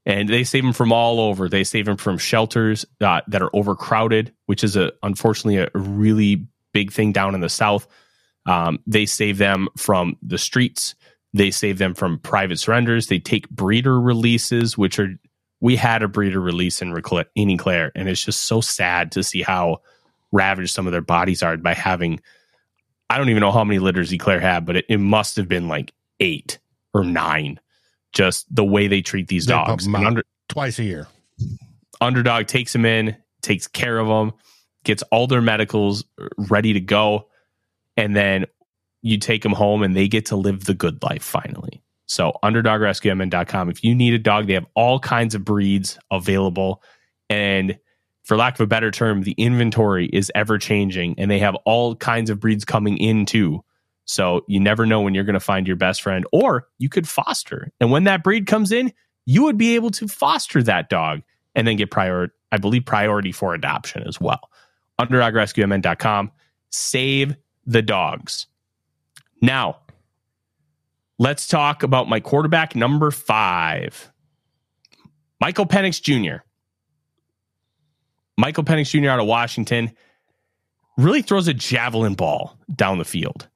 [0.07, 1.49] And they save them from all over.
[1.49, 6.47] They save them from shelters uh, that are overcrowded, which is a unfortunately a really
[6.73, 7.87] big thing down in the south.
[8.47, 10.95] Um, they save them from the streets.
[11.33, 13.07] They save them from private surrenders.
[13.07, 15.15] They take breeder releases, which are
[15.61, 16.95] we had a breeder release in,
[17.35, 19.79] in Eau Claire, and it's just so sad to see how
[20.31, 22.21] ravaged some of their bodies are by having.
[23.09, 25.49] I don't even know how many litters Eau Claire had, but it, it must have
[25.49, 26.59] been like eight
[26.93, 27.61] or nine.
[28.15, 29.85] Just the way they treat these They dogs.
[29.87, 30.09] pump 'em And out.
[30.09, 31.09] under, Twice a year.
[32.01, 34.33] underdog takes them in, takes care of them,
[34.85, 36.05] gets all their medicals
[36.37, 37.29] ready to go,
[37.97, 38.47] and then
[39.03, 41.83] you take them home and they get to live the good life finally.
[42.07, 43.69] So underdogrescuemn.com.
[43.71, 46.83] If you need a dog, they have all kinds of breeds available.
[47.31, 47.79] And
[48.25, 51.97] for lack of a better term, the inventory is ever changing and they have all
[51.97, 53.63] kinds of breeds coming in too.
[54.05, 57.09] So you never know when you're going to find your best friend or you could
[57.09, 57.73] foster.
[57.81, 58.93] And when that breed comes in,
[59.27, 61.23] you would be able to foster that dog
[61.55, 64.51] and then get prior, I believe, priority for adoption as well.
[65.01, 66.33] UnderdogRescueMN.com.
[66.71, 67.37] Save
[67.67, 68.47] the dogs.
[69.41, 69.79] Now,
[71.19, 74.11] let's talk about my quarterback number five,
[75.41, 76.43] Michael Penix Jr.
[78.37, 79.11] Michael Penix Jr.
[79.11, 79.93] out of Washington
[80.97, 83.49] really throws a javelin ball down the field.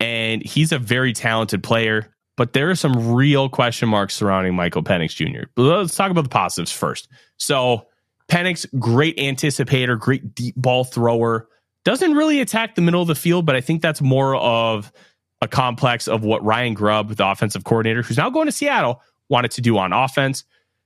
[0.00, 4.82] And he's a very talented player, but there are some real question marks surrounding Michael
[4.82, 5.48] Penix Jr.
[5.56, 7.08] Let's talk about the positives first.
[7.38, 7.86] So,
[8.28, 11.48] Penix, great anticipator, great deep ball thrower,
[11.84, 14.92] doesn't really attack the middle of the field, but I think that's more of
[15.40, 19.52] a complex of what Ryan Grubb, the offensive coordinator, who's now going to Seattle, wanted
[19.52, 20.44] to do on offense.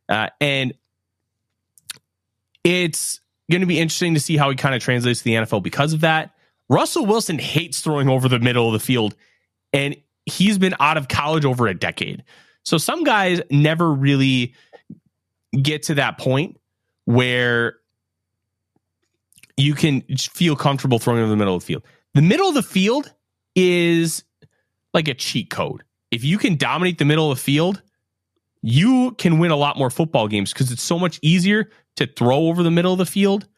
[0.09, 0.75] Uh, and
[2.65, 3.21] it's
[3.51, 5.93] going to be interesting to see how he kind of translates to the NFL because
[5.93, 6.35] of that.
[6.71, 9.17] Russell Wilson hates throwing over the middle of the field,
[9.73, 12.23] and he's been out of college over a decade.
[12.65, 14.55] So some guys never really
[15.61, 16.59] get to that point
[17.07, 17.75] where
[19.57, 21.83] you can feel comfortable throwing over the middle of the field.
[22.15, 23.13] The middle of the field
[23.57, 24.23] is
[24.95, 25.83] like a cheat code.
[26.13, 27.83] If you can dominate the middle of the field,
[28.63, 32.47] you can win a lot more football games because it's so much easier to throw
[32.49, 33.49] over the middle of the field,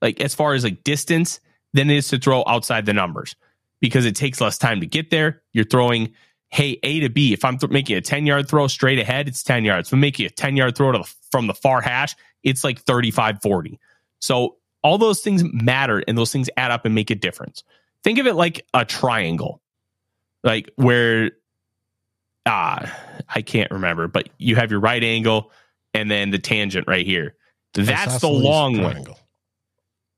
[0.00, 1.40] like as far as like distance,
[1.72, 3.34] than it is to throw outside the numbers
[3.80, 5.42] because it takes less time to get there.
[5.52, 6.12] You're throwing,
[6.50, 7.32] hey, A to B.
[7.32, 9.88] If I'm th- making a 10 yard throw straight ahead, it's 10 yards.
[9.88, 12.80] If I'm making a 10 yard throw to the, from the far hash, it's like
[12.80, 13.80] 35, 40.
[14.20, 17.64] So all those things matter and those things add up and make a difference.
[18.04, 19.60] Think of it like a triangle,
[20.42, 21.32] like where,
[22.46, 22.92] ah,
[23.28, 25.52] I can't remember, but you have your right angle
[25.94, 27.36] and then the tangent right here.
[27.74, 29.04] That's the long one.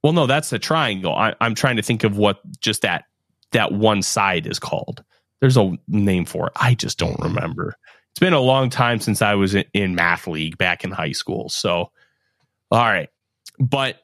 [0.04, 1.14] Well, no, that's the triangle.
[1.14, 3.06] I, I'm trying to think of what just that
[3.52, 5.02] that one side is called.
[5.40, 6.52] There's a name for it.
[6.56, 7.74] I just don't remember.
[8.10, 11.12] It's been a long time since I was in, in math league back in high
[11.12, 11.48] school.
[11.48, 11.90] So,
[12.70, 13.08] all right,
[13.58, 13.96] but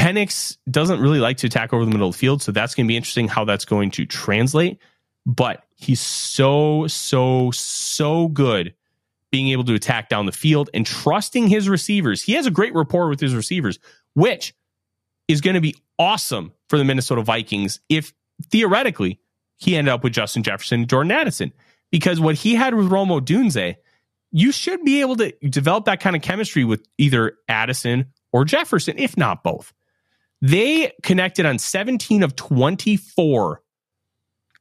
[0.00, 2.86] Penix doesn't really like to attack over the middle of the field, so that's going
[2.86, 4.78] to be interesting how that's going to translate.
[5.26, 8.74] But he's so so so good
[9.30, 12.22] being able to attack down the field and trusting his receivers.
[12.22, 13.78] He has a great rapport with his receivers,
[14.14, 14.54] which
[15.28, 18.12] is going to be awesome for the Minnesota Vikings if
[18.50, 19.20] theoretically
[19.56, 21.52] he ended up with Justin Jefferson and Jordan Addison.
[21.90, 23.76] Because what he had with Rome Odunze,
[24.30, 28.98] you should be able to develop that kind of chemistry with either Addison or Jefferson,
[28.98, 29.72] if not both.
[30.40, 33.62] They connected on 17 of 24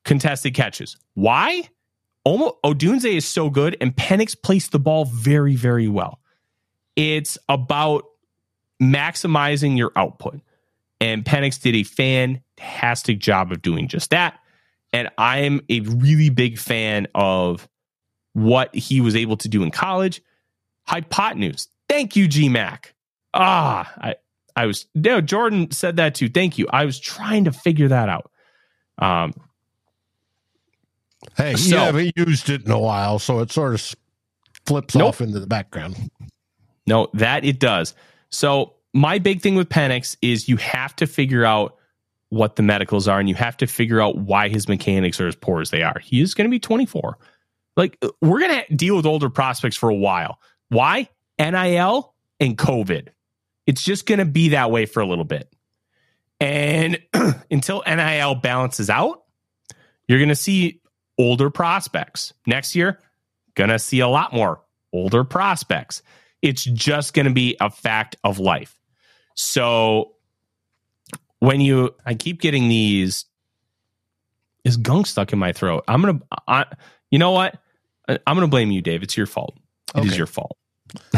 [0.05, 0.97] contested catches.
[1.15, 1.63] Why?
[2.25, 6.19] Rome Odunze is so good, and Penix placed the ball very, very well.
[6.95, 8.03] It's about
[8.81, 10.41] maximizing your output.
[11.01, 14.39] And Penix did a fantastic job of doing just that.
[14.93, 17.67] And I am a really big fan of
[18.33, 20.21] what he was able to do in college.
[20.87, 21.67] Hypotenuse.
[21.89, 22.91] Thank you, GMAC.
[23.33, 24.15] Ah, I,
[24.55, 26.29] I was no Jordan said that too.
[26.29, 26.67] Thank you.
[26.71, 28.31] I was trying to figure that out.
[28.99, 29.33] Um,
[31.37, 33.95] Hey, So- you haven't used it in a while, so it sort of
[34.65, 35.07] flips Nope.
[35.09, 36.09] off into the background.
[36.87, 37.93] No, that it does.
[38.29, 41.77] So my big thing with Penix is you have to figure out
[42.29, 45.35] what the medicals are, and you have to figure out why his mechanics are as
[45.35, 45.99] poor as they are.
[45.99, 47.17] He is going to be 24.
[47.75, 50.39] Like we're going to deal with older prospects for a while.
[50.69, 51.09] Why?
[51.37, 53.09] NIL and COVID.
[53.67, 55.53] It's just going to be that way for a little bit.
[56.39, 57.01] And
[57.51, 59.23] until NIL balances out,
[60.07, 60.81] you're going to see
[61.17, 62.33] older prospects.
[62.47, 62.99] Next year,
[63.55, 64.61] going to see a lot more
[64.91, 66.01] older prospects.
[66.41, 68.80] It's just going to be a fact of life.
[69.35, 70.13] So
[71.39, 73.25] when you, I keep getting these,
[74.63, 75.83] is gunk stuck in my throat.
[75.87, 76.65] I'm going to, I,
[77.09, 77.59] you know what?
[78.07, 79.01] I- I'm going to blame you, Dave.
[79.03, 79.57] It's your fault.
[79.95, 80.17] It is Okay.
[80.17, 80.57] your fault.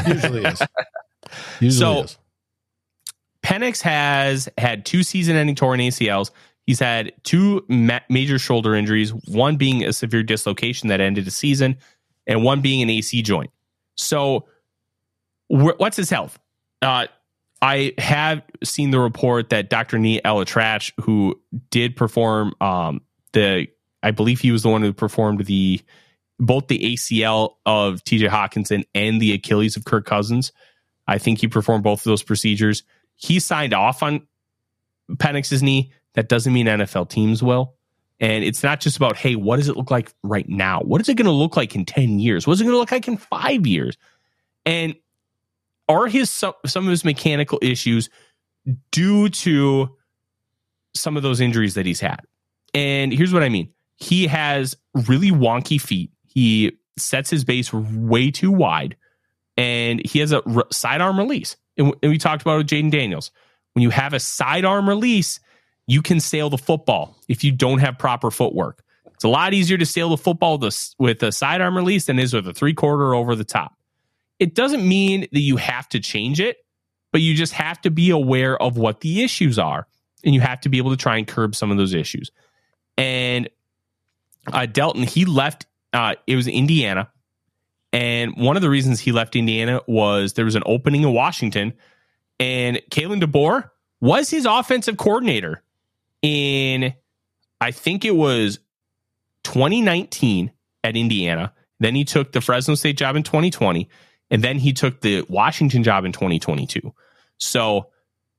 [0.08, 0.62] Usually is.
[1.60, 2.18] Usually So- is.
[3.44, 6.32] Penix has had two season-ending torn ACLs.
[6.66, 11.32] He's had two ma- major shoulder injuries, one being a severe dislocation that ended the
[11.32, 11.76] season,
[12.26, 13.52] and one being an AC joint.
[13.96, 14.46] So,
[15.50, 16.40] wh- what's his health?
[16.82, 17.08] Uh,
[17.64, 19.98] I have seen the report that Dr.
[19.98, 21.40] Neal ElAttrache, who
[21.70, 23.00] did perform um,
[23.32, 23.68] the,
[24.04, 25.80] I believe he was the one who performed the
[26.40, 30.52] both the ACL of TJ Hockenson and the Achilles of Kirk Cousins.
[31.08, 32.84] I think he performed both of those procedures.
[33.16, 34.28] He signed off on
[35.14, 35.94] Penix's knee.
[36.16, 37.76] That doesn't mean NFL teams will.
[38.20, 40.82] And it's not just about, hey, what does it look like right now?
[40.82, 42.46] What is it going to look like in 10 years?
[42.46, 43.98] What's it going to look like in five years?
[44.66, 44.96] And
[45.90, 48.10] are his some, some of his mechanical issues
[48.92, 49.90] due to
[50.96, 52.22] some of those injuries that he's had?
[52.74, 53.72] And here's what I mean.
[53.98, 54.76] He has
[55.08, 56.12] really wonky feet.
[56.26, 58.96] He sets his base way too wide
[59.58, 61.56] and he has a sidearm release.
[61.78, 63.32] And, we talked about it with Jayden Daniels.
[63.74, 65.40] When you have a sidearm release,
[65.88, 68.84] you can sail the football if you don't have proper footwork.
[69.14, 72.20] It's a lot easier to sail the football with a, with a sidearm release than
[72.20, 73.76] it is with a three quarter over the top.
[74.40, 76.58] It doesn't mean that you have to change it,
[77.12, 79.88] but you just have to be aware of what the issues are.
[80.26, 82.32] And you have to be able to try and curb some of those issues.
[82.98, 83.50] And
[84.52, 87.10] uh, Delton, he left, uh, it was Indiana.
[87.92, 91.74] And one of the reasons he left Indiana was there was an opening in Washington,
[92.40, 93.70] and Kalen DeBoer
[94.02, 95.62] was his offensive coordinator
[96.24, 96.94] in,
[97.62, 98.60] I think it was
[99.44, 100.52] 2019
[100.84, 101.54] at Indiana.
[101.80, 103.88] Then he took the Fresno State job in 2020,
[104.34, 106.92] and then he took the Washington job in 2022.
[107.38, 107.92] So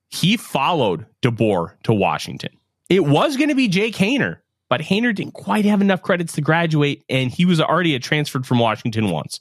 [0.09, 2.51] he followed DeBoer to Washington.
[2.91, 4.39] It was going to be Jake Haener,
[4.69, 8.59] but Haener didn't quite have enough credits to graduate, and he was already transferred from
[8.59, 9.39] Washington once.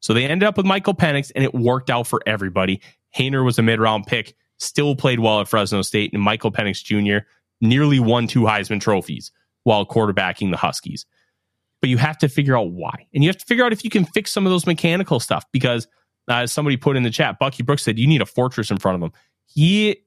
[0.00, 2.82] So they ended up with Michael Penix, and it worked out for everybody.
[3.16, 6.84] Haener was a mid round pick, still played well at Fresno State, and Michael Penix
[6.84, 7.26] Jr.
[7.62, 9.32] nearly won two Heisman trophies
[9.62, 11.06] while quarterbacking the Huskies.
[11.84, 13.08] But you have to figure out why.
[13.12, 15.44] And you have to figure out if you can fix some of those mechanical stuff
[15.52, 15.86] because
[16.28, 18.96] uh, somebody put in the chat, Bucky Brooks said, you need a fortress in front
[18.96, 19.12] of him.
[19.44, 19.98] He,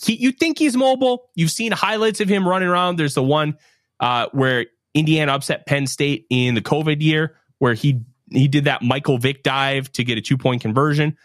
[0.00, 1.28] he you think he's mobile.
[1.34, 3.00] You've seen highlights of him running around.
[3.00, 3.58] There's the one
[3.98, 8.82] uh, where Indiana upset Penn State in the COVID year where he he did that
[8.82, 11.16] Michael Vick dive to get a two point conversion.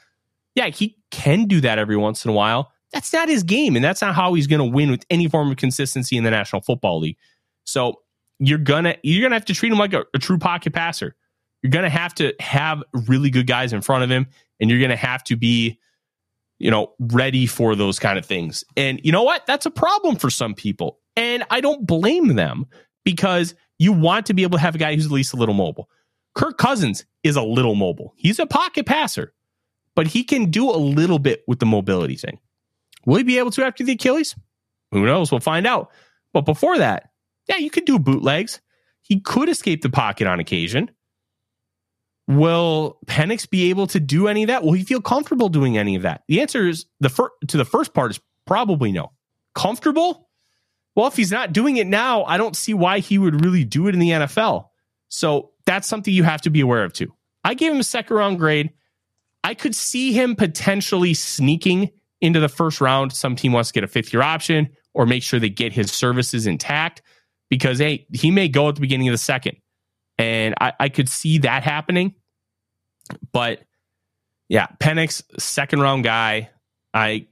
[0.55, 2.71] Yeah, he can do that every once in a while.
[2.93, 5.51] That's not his game, and that's not how he's going to win with any form
[5.51, 7.17] of consistency in the National Football League.
[7.63, 7.99] So
[8.39, 11.15] you're gonna you're gonna have to treat him like a, a true pocket passer.
[11.61, 14.27] You're gonna have to have really good guys in front of him,
[14.59, 15.79] and you're gonna have to be,
[16.59, 18.63] you know, ready for those kind of things.
[18.75, 19.45] And you know what?
[19.45, 22.65] That's a problem for some people, and I don't blame them
[23.03, 25.55] because you want to be able to have a guy who's at least a little
[25.55, 25.89] mobile.
[26.35, 28.13] Kirk Cousins is a little mobile.
[28.17, 29.33] He's a pocket passer,
[29.95, 32.39] but he can do a little bit with the mobility thing.
[33.05, 34.35] Will he be able to after the Achilles?
[34.91, 35.31] Who knows?
[35.31, 35.91] We'll find out.
[36.33, 37.11] But before that,
[37.47, 38.61] yeah, you could do bootlegs.
[39.01, 40.89] He could escape the pocket on occasion.
[42.27, 44.63] Will Penix be able to do any of that?
[44.63, 46.23] Will he feel comfortable doing any of that?
[46.27, 49.11] The answer is the fir- to the first part is probably no.
[49.55, 50.29] Comfortable?
[50.95, 53.87] Well, if he's not doing it now, I don't see why he would really do
[53.87, 54.67] it in the NFL.
[55.09, 57.13] So that's something you have to be aware of too.
[57.43, 58.71] I gave him a second round grade.
[59.43, 61.91] I could see him potentially sneaking
[62.21, 63.11] into the first round.
[63.11, 65.91] Some team wants to get a fifth year option or make sure they get his
[65.91, 67.01] services intact
[67.49, 69.57] because hey, he may go at the beginning of the second.
[70.17, 72.13] And I, I could see that happening.
[73.31, 73.61] But
[74.49, 76.49] yeah, Penix, second round guy.
[76.93, 77.27] I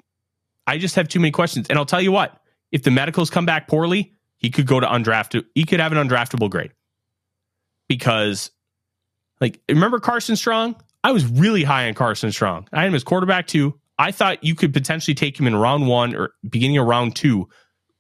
[0.68, 1.68] I just have too many questions.
[1.70, 2.40] And I'll tell you what,
[2.72, 5.46] if the medicals come back poorly, he could go to undrafted.
[5.54, 6.72] He could have an undraftable grade.
[7.88, 8.52] Because
[9.40, 10.76] like remember Carson Strong?
[11.04, 12.68] I was really high on Carson Strong.
[12.72, 13.80] I had him as quarterback too.
[13.98, 17.50] I thought you could potentially take him in round one or beginning of round two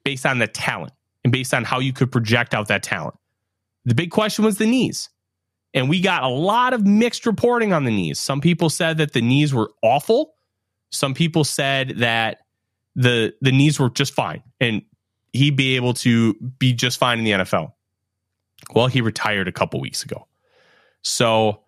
[0.04, 0.94] based on the talent
[1.24, 3.16] and based on how you could project out that talent.
[3.86, 5.10] The big question was the knees.
[5.74, 8.20] And we got a lot of mixed reporting on the knees.
[8.20, 10.34] Some people said that the knees were awful.
[10.92, 12.40] Some people said that
[12.96, 14.82] the the knees were just fine and
[15.32, 17.72] he'd be able to be just fine in the NFL.
[18.74, 20.28] Well, he retired a couple weeks ago.
[21.04, 21.62] So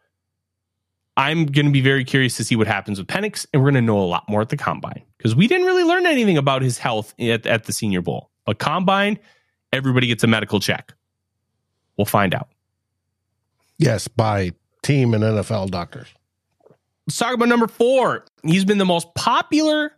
[1.16, 3.82] I'm going to be very curious to see what happens with Penix, and we're going
[3.84, 6.62] to know a lot more at the combine because we didn't really learn anything about
[6.62, 8.32] his health at, at the Senior Bowl.
[8.48, 9.20] A combine,
[9.74, 10.94] everybody gets a medical check.
[11.98, 12.50] We'll find out.
[13.78, 14.52] Yes, by
[14.84, 16.08] team and NFL doctors.
[17.08, 18.26] Let's talk about number four.
[18.44, 19.92] He's been the most popular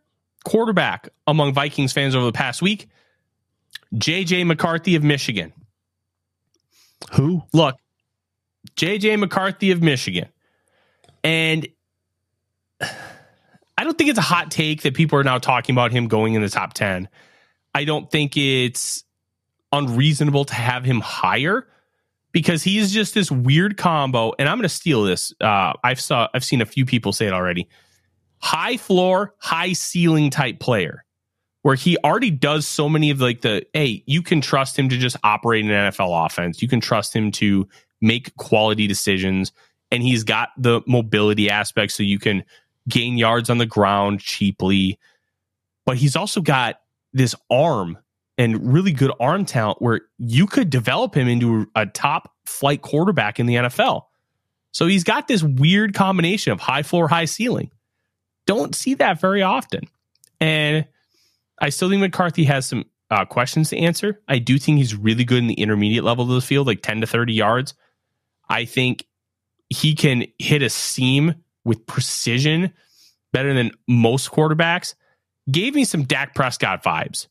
[0.43, 2.87] quarterback among Vikings fans over the past week.
[3.93, 5.53] JJ McCarthy of Michigan.
[7.13, 7.43] Who?
[7.53, 7.75] Look,
[8.75, 10.29] JJ McCarthy of Michigan.
[11.23, 11.67] And
[13.77, 16.33] I don't think it's a hot take that people are now talking about him going
[16.33, 17.09] in the top 10.
[17.73, 19.03] I don't think it's
[19.77, 21.67] unreasonable to have him higher
[22.31, 24.33] because he's just this weird combo.
[24.37, 25.33] And I'm going to steal this.
[25.39, 27.67] Uh, I've saw I've seen a few people say it already.
[28.39, 31.05] High floor, high ceiling type player,
[31.61, 34.97] where he already does so many of like the hey, you can trust him to
[34.97, 36.61] just operate an NFL offense.
[36.61, 37.67] You can trust him to
[38.01, 39.53] make quality decisions,
[39.89, 42.43] and he's got the mobility aspect, so you can
[42.89, 44.99] gain yards on the ground cheaply.
[45.85, 46.81] But he's also got
[47.13, 47.97] this arm
[48.37, 53.39] and really good arm talent where you could develop him into a top flight quarterback
[53.39, 54.03] in the NFL.
[54.71, 57.71] So he's got this weird combination of high floor, high ceiling.
[58.45, 59.87] Don't see that very often.
[60.41, 60.85] And
[61.59, 64.21] I still think McCarthy has some uh, questions to answer.
[64.27, 67.01] I do think he's really good in the intermediate level of the field, like 10
[67.01, 67.73] to 30 yards.
[68.49, 69.07] I think
[69.69, 72.73] he can hit a seam with precision
[73.31, 74.93] better than most quarterbacks
[75.49, 77.27] gave me some Dak Prescott vibes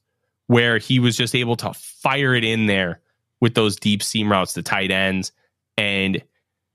[0.47, 3.01] where he was just able to fire it in there
[3.41, 5.33] with those deep seam routes, to tight ends.
[5.77, 6.23] And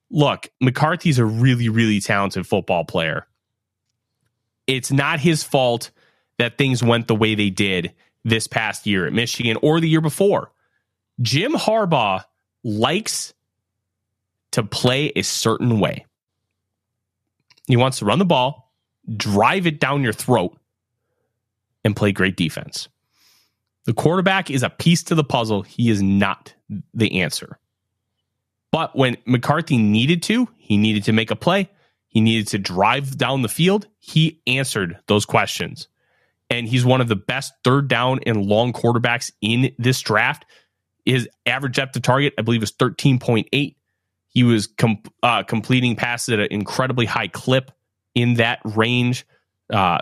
[0.10, 3.28] look, McCarthy's a really, really talented football player.
[4.68, 5.92] It's not his fault
[6.38, 7.94] that things went the way they did
[8.24, 10.52] this past year at Michigan or the year before.
[11.22, 12.24] Jim Harbaugh
[12.64, 13.34] likes
[14.52, 16.06] to play a certain way.
[17.68, 18.74] He wants to run the ball,
[19.16, 20.58] drive it down your throat,
[21.84, 22.90] and play great defense.
[23.90, 25.64] The quarterback is a piece to the puzzle.
[25.64, 26.54] He is not
[26.94, 27.58] the answer.
[28.72, 31.72] But when McCarthy needed to, he needed to make a play.
[32.08, 33.88] He needed to drive down the field.
[33.98, 35.88] He answered those questions.
[36.52, 40.46] And he's one of the best third down and long quarterbacks in this draft.
[41.04, 43.76] His average depth of target, I believe, is 13.8.
[44.28, 47.72] He was com- uh, completing passes at an incredibly high clip
[48.14, 49.26] in that range.
[49.68, 49.98] Uh,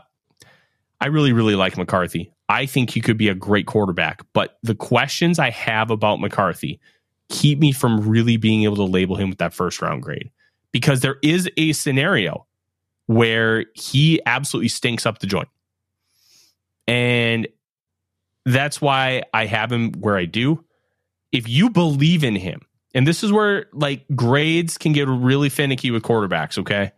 [0.99, 2.33] I really, really like McCarthy.
[2.49, 6.79] I think he could be a great quarterback, but the questions I have about McCarthy
[7.29, 10.31] keep me from really being able to label him with that first round grade
[10.71, 12.45] because there is a scenario
[13.07, 15.49] where he absolutely stinks up the joint.
[16.87, 17.47] And
[18.45, 20.63] that's why I have him where I do.
[21.33, 22.61] If you believe in him,
[22.93, 26.91] and this is where like grades can get really finicky with quarterbacks, okay?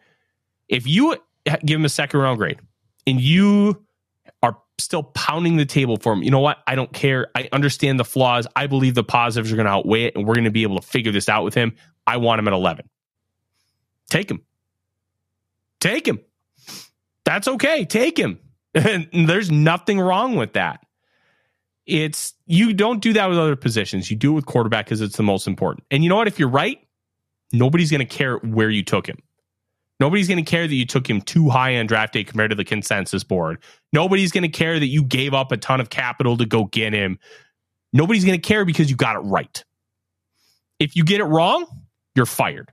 [0.67, 1.17] If you
[1.65, 2.59] give him a second round grade
[3.07, 3.83] and you
[4.79, 6.23] still pounding the table for him.
[6.23, 6.57] You know what?
[6.67, 7.27] I don't care.
[7.35, 8.47] I understand the flaws.
[8.55, 10.79] I believe the positives are going to outweigh it, and we're going to be able
[10.79, 11.75] to figure this out with him.
[12.07, 12.89] I want him at 11.
[14.09, 14.41] Take him.
[15.79, 16.19] Take him.
[17.23, 17.85] That's okay.
[17.85, 18.39] Take him.
[18.73, 20.85] there's nothing wrong with that.
[21.85, 24.11] It's you don't do that with other positions.
[24.11, 25.85] You do it with quarterback because it's the most important.
[25.89, 26.27] And you know what?
[26.27, 26.79] If you're right,
[27.51, 29.17] nobody's going to care where you took him.
[29.99, 32.55] Nobody's going to care that you took him too high on draft day compared to
[32.55, 33.57] the consensus board.
[33.91, 36.93] Nobody's going to care that you gave up a ton of capital to go get
[36.93, 37.19] him.
[37.91, 39.63] Nobody's going to care because you got it right.
[40.79, 41.65] If you get it wrong,
[42.15, 42.71] you're fired.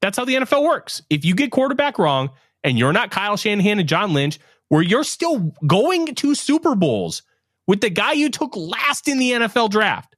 [0.00, 1.02] That's how the NFL works.
[1.10, 2.30] If you get quarterback wrong
[2.62, 4.38] and you're not Kyle Shanahan and John Lynch,
[4.68, 7.22] where you're still going to Super Bowls
[7.66, 10.14] with the guy you took last in the NFL draft,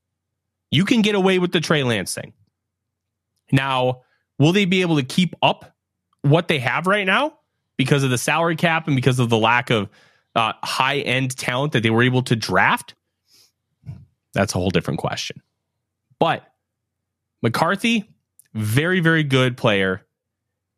[0.71, 2.33] you can get away with the Trey Lance thing.
[3.53, 4.03] Now,
[4.39, 5.74] will they be able to keep up
[6.25, 7.39] what they have right now
[7.77, 9.89] because of the salary cap and because of the lack of
[10.35, 12.95] uh, high end talent that they were able to draft?
[14.33, 15.43] That's a whole different question.
[16.19, 16.45] But
[17.43, 18.09] McCarthy,
[18.55, 20.05] very, very good player.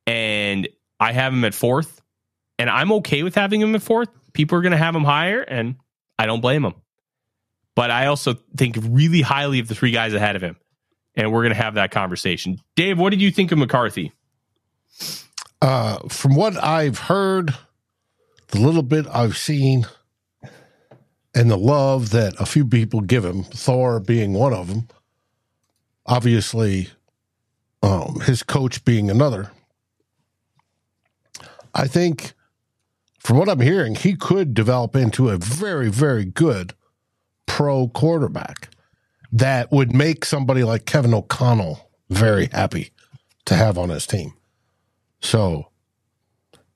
[0.06, 0.68] And
[0.98, 2.02] I have him at fourth.
[2.58, 4.08] And I'm okay with having him at fourth.
[4.32, 5.76] People are going to have him higher, and
[6.18, 6.74] I don't blame them.
[7.74, 10.56] But I also think really highly of the three guys ahead of him.
[11.14, 12.58] And we're going to have that conversation.
[12.74, 14.12] Dave, what did you think of McCarthy?
[15.66, 17.52] Uh, from what I've heard,
[18.52, 19.84] the little bit I've seen,
[21.34, 24.86] and the love that a few people give him, Thor being one of them,
[26.06, 26.90] obviously,
[27.82, 29.50] um, his coach being another.
[31.74, 32.34] I think,
[33.18, 36.74] from what I'm hearing, he could develop into a very, very good
[37.46, 38.68] pro quarterback
[39.32, 42.92] that would make somebody like Kevin O'Connell very happy
[43.46, 44.32] to have on his team.
[45.26, 45.70] So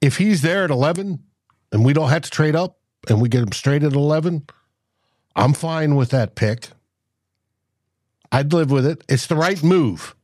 [0.00, 1.20] if he's there at 11
[1.70, 2.78] and we don't have to trade up
[3.08, 4.46] and we get him straight at 11,
[5.36, 6.68] I'm fine with that pick.
[8.32, 9.04] I'd live with it.
[9.08, 10.16] It's the right move.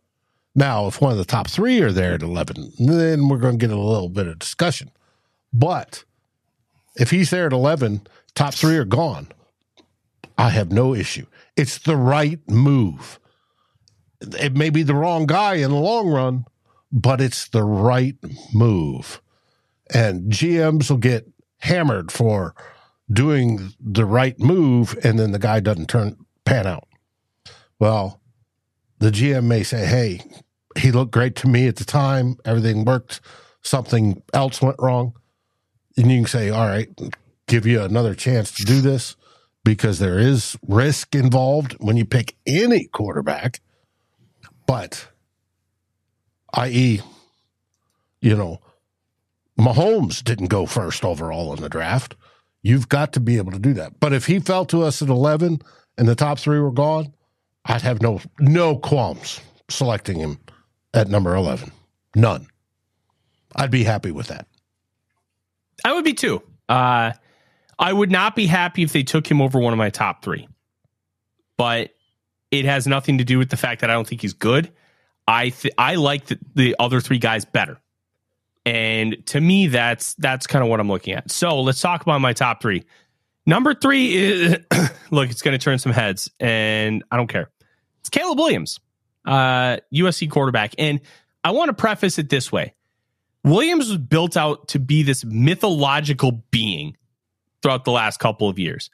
[0.57, 3.67] Now, if one of the top three are there at 11, then we're going to
[3.67, 4.91] get a little bit of discussion.
[5.53, 6.03] But
[6.97, 9.29] if he's there at 11, top three are gone.
[10.37, 11.27] I have no issue.
[11.57, 13.21] It's the right move.
[14.21, 16.47] It may be the wrong guy in the long run,
[16.97, 18.17] but it's the right
[18.55, 19.21] move.
[19.95, 21.29] and GMs will get
[21.59, 22.55] hammered for
[23.13, 26.89] doing the right move and then the guy doesn't turn pan out.
[27.79, 28.21] Well,
[28.99, 30.23] the GM may say, Hey,
[30.77, 32.37] he looked great to me at the time.
[32.45, 33.21] Everything worked.
[33.63, 35.13] Something else went wrong.
[35.97, 36.89] And you can say, All right,
[37.47, 39.17] give you another chance to do this
[39.65, 43.61] because there is risk involved when you pick any quarterback.
[44.67, 45.09] But,
[46.57, 47.01] i.e.,
[48.21, 48.61] you know,
[49.59, 52.17] Mahomes didn't go first overall in the draft.
[52.63, 54.01] You've got to be able to do that.
[54.01, 55.61] But if he fell to us at 11
[55.97, 57.13] and the top three were gone,
[57.65, 60.39] I'd have no no qualms selecting him
[60.95, 61.71] at number 11.
[62.15, 62.47] None.
[63.55, 64.47] I'd be happy with that.
[65.85, 66.43] I would be too.
[66.69, 67.13] Uh,
[67.79, 70.49] I would not be happy if they took him over one of my top three,
[71.57, 71.91] but
[72.51, 74.73] it has nothing to do with the fact that I don't think he's good.
[75.29, 77.79] I th- I like the, the other three guys better,
[78.65, 81.31] and to me, that's that's kind of what I'm looking at.
[81.31, 82.85] So let's talk about my top three.
[83.45, 84.57] Number three is
[85.11, 87.51] look, it's going to turn some heads, and I don't care.
[88.01, 88.79] It's Caleb Williams,
[89.25, 91.01] uh, USC quarterback, and
[91.43, 92.75] I want to preface it this way:
[93.45, 96.97] Williams was built out to be this mythological being
[97.63, 98.91] throughout the last couple of years.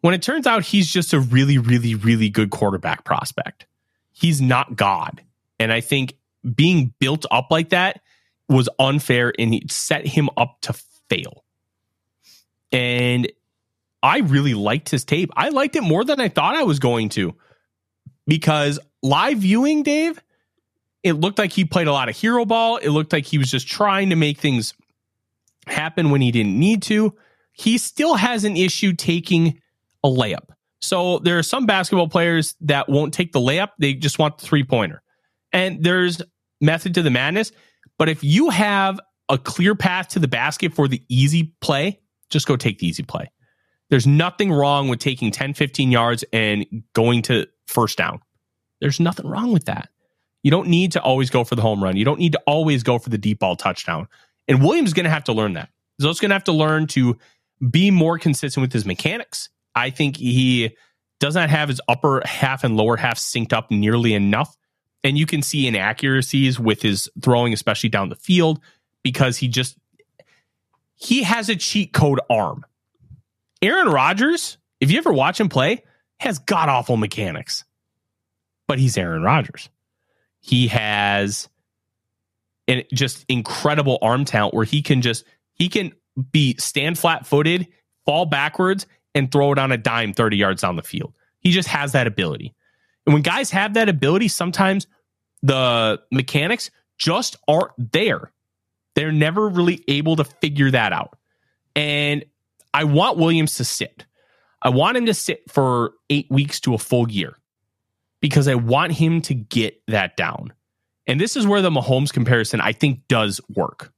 [0.00, 3.66] When it turns out he's just a really, really, really good quarterback prospect,
[4.12, 5.22] he's not God.
[5.58, 6.16] And I think
[6.54, 8.00] being built up like that
[8.48, 10.74] was unfair and it set him up to
[11.08, 11.44] fail.
[12.70, 13.30] And
[14.02, 15.30] I really liked his tape.
[15.36, 17.34] I liked it more than I thought I was going to
[18.26, 20.20] because live viewing, Dave,
[21.02, 22.78] it looked like he played a lot of hero ball.
[22.78, 24.74] It looked like he was just trying to make things
[25.66, 27.16] happen when he didn't need to
[27.52, 29.60] he still has an issue taking
[30.02, 30.50] a layup.
[30.82, 34.46] So there are some basketball players that won't take the layup, they just want the
[34.46, 35.02] three pointer.
[35.52, 36.20] And there's
[36.60, 37.52] method to the madness.
[37.98, 42.46] But if you have a clear path to the basket for the easy play, just
[42.46, 43.30] go take the easy play.
[43.90, 48.20] There's nothing wrong with taking 10, 15 yards and going to first down.
[48.80, 49.90] There's nothing wrong with that.
[50.42, 51.96] You don't need to always go for the home run.
[51.96, 54.08] You don't need to always go for the deep ball touchdown.
[54.48, 55.68] And Williams is going to have to learn that.
[55.98, 57.16] He's also going to have to learn to
[57.70, 59.50] be more consistent with his mechanics.
[59.74, 60.76] I think he
[61.20, 64.56] does not have his upper half and lower half synced up nearly enough.
[65.04, 68.60] And you can see inaccuracies with his throwing, especially down the field,
[69.02, 69.76] because he just
[70.94, 72.64] he has a cheat code arm.
[73.60, 75.82] Aaron Rodgers, if you ever watch him play,
[76.20, 77.64] has god awful mechanics.
[78.68, 79.68] But he's Aaron Rodgers.
[80.40, 81.48] He has
[82.68, 85.92] an just incredible arm talent where he can just he can
[86.30, 87.68] be stand flat footed,
[88.06, 91.12] fall backwards, and throw it on a dime 30 yards down the field.
[91.40, 92.54] He just has that ability.
[93.06, 94.86] And when guys have that ability, sometimes
[95.42, 98.32] the mechanics just aren't there.
[98.94, 101.18] They're never really able to figure that out.
[101.74, 102.24] And
[102.72, 104.06] I want Williams to sit.
[104.60, 107.38] I want him to sit for eight weeks to a full year
[108.20, 110.52] because I want him to get that down.
[111.06, 113.92] And this is where the Mahomes comparison I think does work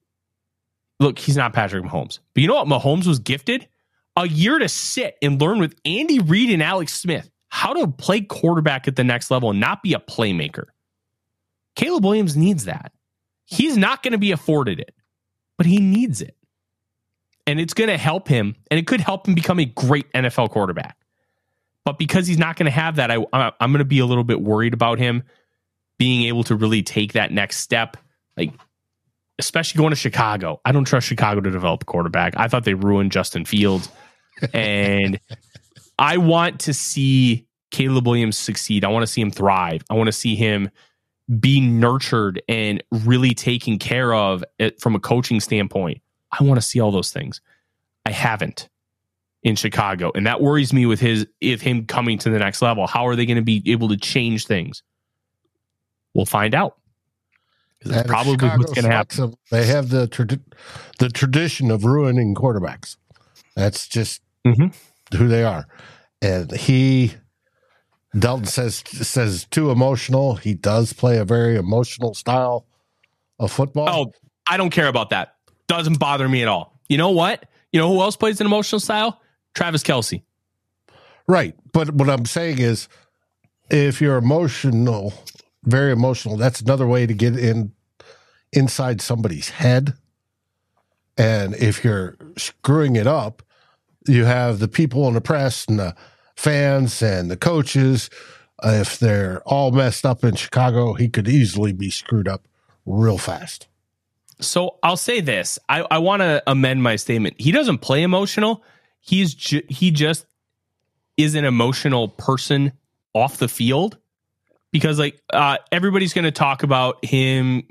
[1.00, 2.18] look, he's not Patrick Mahomes.
[2.34, 2.66] But you know what?
[2.66, 3.68] Mahomes was gifted
[4.16, 8.20] a year to sit and learn with Andy Reid and Alex Smith how to play
[8.20, 10.64] quarterback at the next level and not be a playmaker.
[11.76, 12.92] Caleb Williams needs that.
[13.44, 14.94] He's not going to be afforded it,
[15.56, 16.36] but he needs it.
[17.46, 20.50] And it's going to help him, and it could help him become a great NFL
[20.50, 20.96] quarterback.
[21.84, 24.24] But because he's not going to have that, I, I'm going to be a little
[24.24, 25.22] bit worried about him
[25.98, 27.98] being able to really take that next step.
[28.36, 28.52] Like
[29.38, 30.60] especially going to Chicago.
[30.64, 32.34] I don't trust Chicago to develop a quarterback.
[32.36, 33.88] I thought they ruined Justin Fields.
[34.52, 35.18] And
[35.98, 38.84] I want to see Caleb Williams succeed.
[38.84, 39.82] I want to see him thrive.
[39.90, 40.70] I want to see him
[41.40, 44.44] be nurtured and really taken care of
[44.80, 46.00] from a coaching standpoint.
[46.30, 47.40] I want to see all those things.
[48.04, 48.68] I haven't
[49.42, 50.10] in Chicago.
[50.14, 52.86] And that worries me with his if him coming to the next level.
[52.86, 54.82] How are they going to be able to change things?
[56.14, 56.76] We'll find out.
[57.84, 59.34] That's probably Chicago what's going to happen.
[59.50, 60.40] They have the
[60.98, 62.96] the tradition of ruining quarterbacks.
[63.54, 65.16] That's just mm-hmm.
[65.16, 65.66] who they are.
[66.22, 67.14] And he
[68.18, 70.36] Dalton says says too emotional.
[70.36, 72.66] He does play a very emotional style
[73.38, 73.88] of football.
[73.88, 74.12] Oh,
[74.48, 75.36] I don't care about that.
[75.66, 76.78] Doesn't bother me at all.
[76.88, 77.46] You know what?
[77.72, 79.20] You know who else plays an emotional style?
[79.54, 80.22] Travis Kelce.
[81.26, 81.54] Right.
[81.72, 82.88] But what I'm saying is
[83.70, 85.12] if you're emotional
[85.64, 86.36] very emotional.
[86.36, 87.72] That's another way to get in
[88.52, 89.94] inside somebody's head.
[91.16, 93.42] And if you're screwing it up,
[94.06, 95.94] you have the people in the press and the
[96.36, 98.10] fans and the coaches.
[98.62, 102.46] If they're all messed up in Chicago, he could easily be screwed up
[102.86, 103.66] real fast.
[104.40, 105.58] So I'll say this.
[105.68, 107.36] I, I want to amend my statement.
[107.38, 108.62] He doesn't play emotional.
[109.00, 110.26] He's ju- he just
[111.16, 112.72] is an emotional person
[113.12, 113.98] off the field
[114.72, 117.62] because like uh, everybody's going to talk about him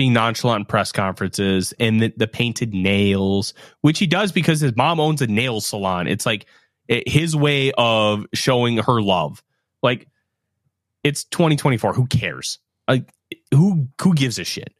[0.00, 4.74] being nonchalant in press conferences and the, the, painted nails, which he does because his
[4.74, 6.06] mom owns a nail salon.
[6.06, 6.46] It's like
[6.88, 9.42] it, his way of showing her love.
[9.82, 10.08] Like
[11.04, 11.92] it's 2024.
[11.92, 12.60] Who cares?
[12.88, 13.12] Like
[13.52, 14.72] who who gives a shit?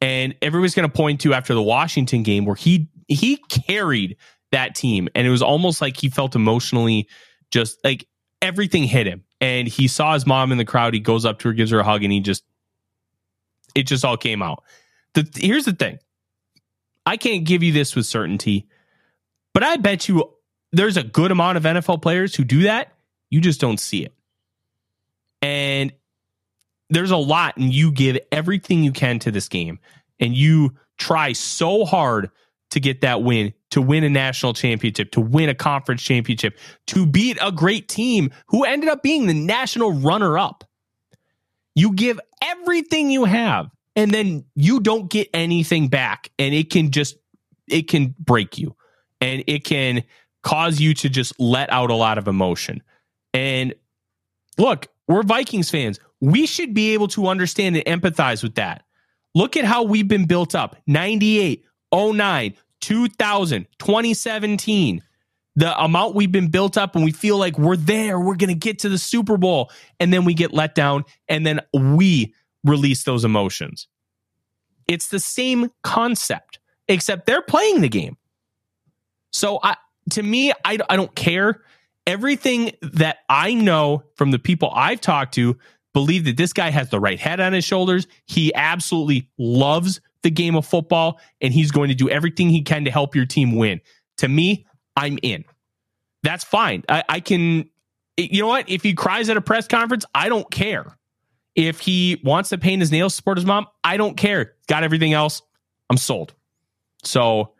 [0.00, 4.16] And everybody's going to point to after the Washington game where he he carried
[4.50, 7.06] that team, and it was almost like he felt emotionally
[7.50, 8.08] just like
[8.40, 9.24] everything hit him.
[9.42, 10.94] And he saw his mom in the crowd.
[10.94, 12.44] He goes up to her, gives her a hug, and he just
[13.74, 14.62] it just all came out.
[15.14, 15.98] The, here's the thing.
[17.06, 18.68] I can't give you this with certainty,
[19.52, 20.30] but I bet you
[20.72, 22.92] there's a good amount of NFL players who do that.
[23.30, 24.14] You just don't see it.
[25.42, 25.92] And
[26.90, 29.78] there's a lot, and you give everything you can to this game,
[30.18, 32.30] and you try so hard
[32.70, 36.58] to get that win, to win a national championship, to win a conference championship,
[36.88, 40.64] to beat a great team who ended up being the national runner up.
[41.74, 46.90] You give everything you have, and then you don't get anything back, and it can
[46.90, 47.16] just
[47.68, 48.76] it can break you,
[49.20, 50.04] and it can
[50.42, 52.82] cause you to just let out a lot of emotion.
[53.32, 53.74] And
[54.58, 55.98] look, we're Vikings fans.
[56.20, 58.84] We should be able to understand and empathize with that.
[59.34, 65.02] Look at how we've been built up 98, 09, 2000, 2017.
[65.56, 68.54] The amount we've been built up and we feel like we're there, we're going to
[68.54, 69.70] get to the Super Bowl.
[70.00, 72.34] And then we get let down and then we
[72.64, 73.86] release those emotions.
[74.88, 78.16] It's the same concept, except they're playing the game.
[79.32, 79.76] So I,
[80.10, 81.62] to me, I, I don't care
[82.06, 85.56] everything that I know from the people I've talked to
[85.92, 88.06] believe that this guy has the right head on his shoulders.
[88.26, 92.84] He absolutely loves the game of football and he's going to do everything he can
[92.84, 93.80] to help your team win.
[94.18, 94.66] To me,
[94.96, 95.44] I'm in.
[96.22, 96.84] That's fine.
[96.88, 97.68] I, I can,
[98.16, 98.68] you know what?
[98.68, 100.96] If he cries at a press conference, I don't care.
[101.54, 104.54] If he wants to paint his nails, support his mom, I don't care.
[104.66, 105.42] Got everything else.
[105.90, 106.34] I'm sold.
[107.04, 107.52] So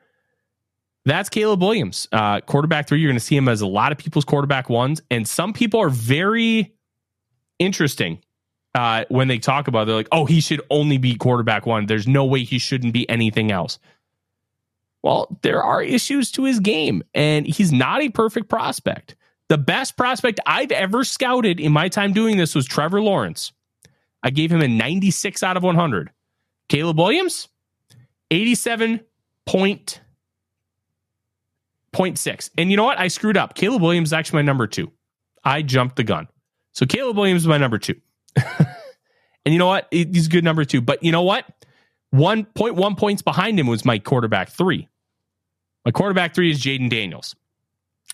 [1.05, 3.01] that's Caleb Williams, uh, quarterback three.
[3.01, 5.81] You're going to see him as a lot of people's quarterback ones, and some people
[5.81, 6.75] are very
[7.59, 8.21] interesting
[8.75, 9.83] uh, when they talk about.
[9.83, 9.87] It.
[9.87, 11.87] They're like, "Oh, he should only be quarterback one.
[11.87, 13.79] There's no way he shouldn't be anything else."
[15.05, 19.17] Well, there are issues to his game, and he's not a perfect prospect.
[19.51, 23.53] The best prospect I've ever scouted in my time doing this was Trevor Lawrence.
[24.23, 26.11] I gave him a 96 out of 100.
[26.71, 27.49] Caleb Williams,
[28.31, 29.01] 87
[29.45, 30.01] point
[31.95, 32.49] 0.6.
[32.57, 32.99] And you know what?
[32.99, 33.55] I screwed up.
[33.55, 34.91] Caleb Williams is actually my number two.
[35.45, 36.29] I jumped the gun.
[36.73, 38.01] So Caleb Williams is my number two.
[38.37, 39.87] and you know what?
[39.91, 40.81] He's a good number two.
[40.81, 41.45] But you know what?
[42.15, 44.89] 1.1 points behind him was my quarterback three.
[45.85, 47.35] My quarterback three is Jayden Daniels.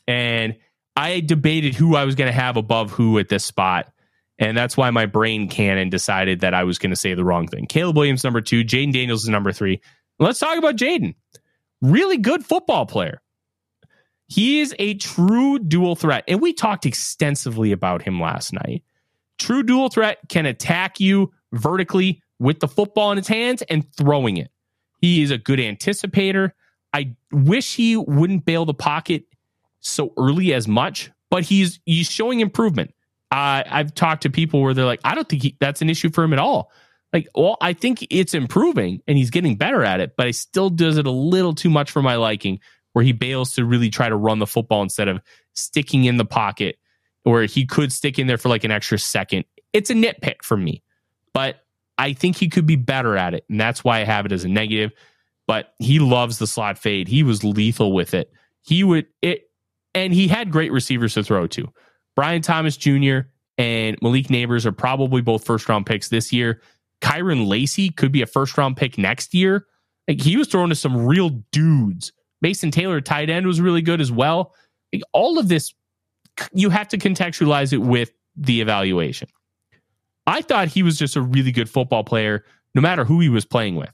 [0.06, 0.56] And
[0.96, 3.92] I debated who I was going to have above who at this spot.
[4.38, 7.46] And that's why my brain cannon decided that I was going to say the wrong
[7.46, 7.66] thing.
[7.66, 8.64] Caleb Williams, number two.
[8.64, 9.80] Jayden Daniels is number three.
[10.18, 11.14] Let's talk about Jayden.
[11.80, 13.20] Really good football player.
[14.26, 16.24] He is a true dual threat.
[16.28, 18.82] And we talked extensively about him last night.
[19.38, 24.36] True dual threat can attack you vertically with the football in his hands and throwing
[24.36, 24.50] it.
[25.00, 26.52] He is a good anticipator.
[26.92, 29.24] I wish he wouldn't bail the pocket
[29.80, 32.94] so early as much, but he's he's showing improvement.
[33.30, 36.10] Uh, I've talked to people where they're like, I don't think he, that's an issue
[36.10, 36.72] for him at all.
[37.12, 40.70] Like, well, I think it's improving and he's getting better at it, but he still
[40.70, 42.60] does it a little too much for my liking
[42.92, 45.20] where he bails to really try to run the football instead of
[45.54, 46.76] sticking in the pocket
[47.22, 49.44] where he could stick in there for like an extra second.
[49.72, 50.82] It's a nitpick for me,
[51.32, 51.64] but
[51.98, 53.44] I think he could be better at it.
[53.48, 54.92] And that's why I have it as a negative.
[55.50, 57.08] But he loves the slot fade.
[57.08, 58.32] He was lethal with it.
[58.62, 59.50] He would it,
[59.96, 61.66] and he had great receivers to throw to.
[62.14, 63.22] Brian Thomas Jr.
[63.58, 66.62] and Malik Nabers are probably both first round picks this year.
[67.00, 69.66] Kyren Lacy could be a first round pick next year.
[70.06, 74.00] Like he was throwing to some real dudes Mason Taylor, tight end, was really good
[74.00, 74.54] as well.
[75.12, 75.74] All of this,
[76.52, 79.28] you have to contextualize it with the evaluation.
[80.28, 82.44] I thought he was just a really good football player,
[82.76, 83.90] no matter who he was playing with.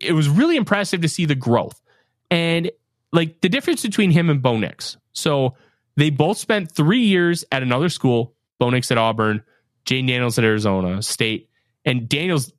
[0.00, 1.80] It was really impressive to see the growth
[2.30, 2.70] and
[3.12, 4.96] like the difference between him and Bo Nix.
[5.12, 5.54] So
[5.96, 9.42] they both spent three years at another school, Bo Nix at Auburn,
[9.86, 11.48] Jayden Daniels at Arizona State.
[11.84, 12.52] And Daniels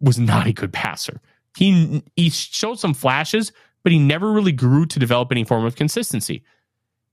[0.00, 1.20] was not a good passer.
[1.56, 5.74] He he showed some flashes, but he never really grew to develop any form of
[5.74, 6.44] consistency.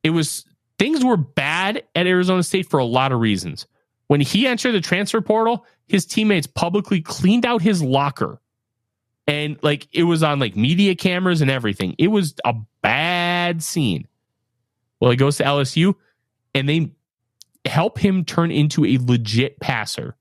[0.04, 0.46] It was
[0.78, 3.66] things were bad at Arizona State for a lot of reasons.
[4.08, 8.42] When he entered the transfer portal, his teammates publicly cleaned out his locker
[9.28, 11.96] And like it was on like media cameras and everything.
[11.98, 14.08] It was a bad scene.
[15.00, 15.96] Well, he goes to LSU
[16.54, 16.92] and they
[17.66, 20.16] help him turn into a legit passer,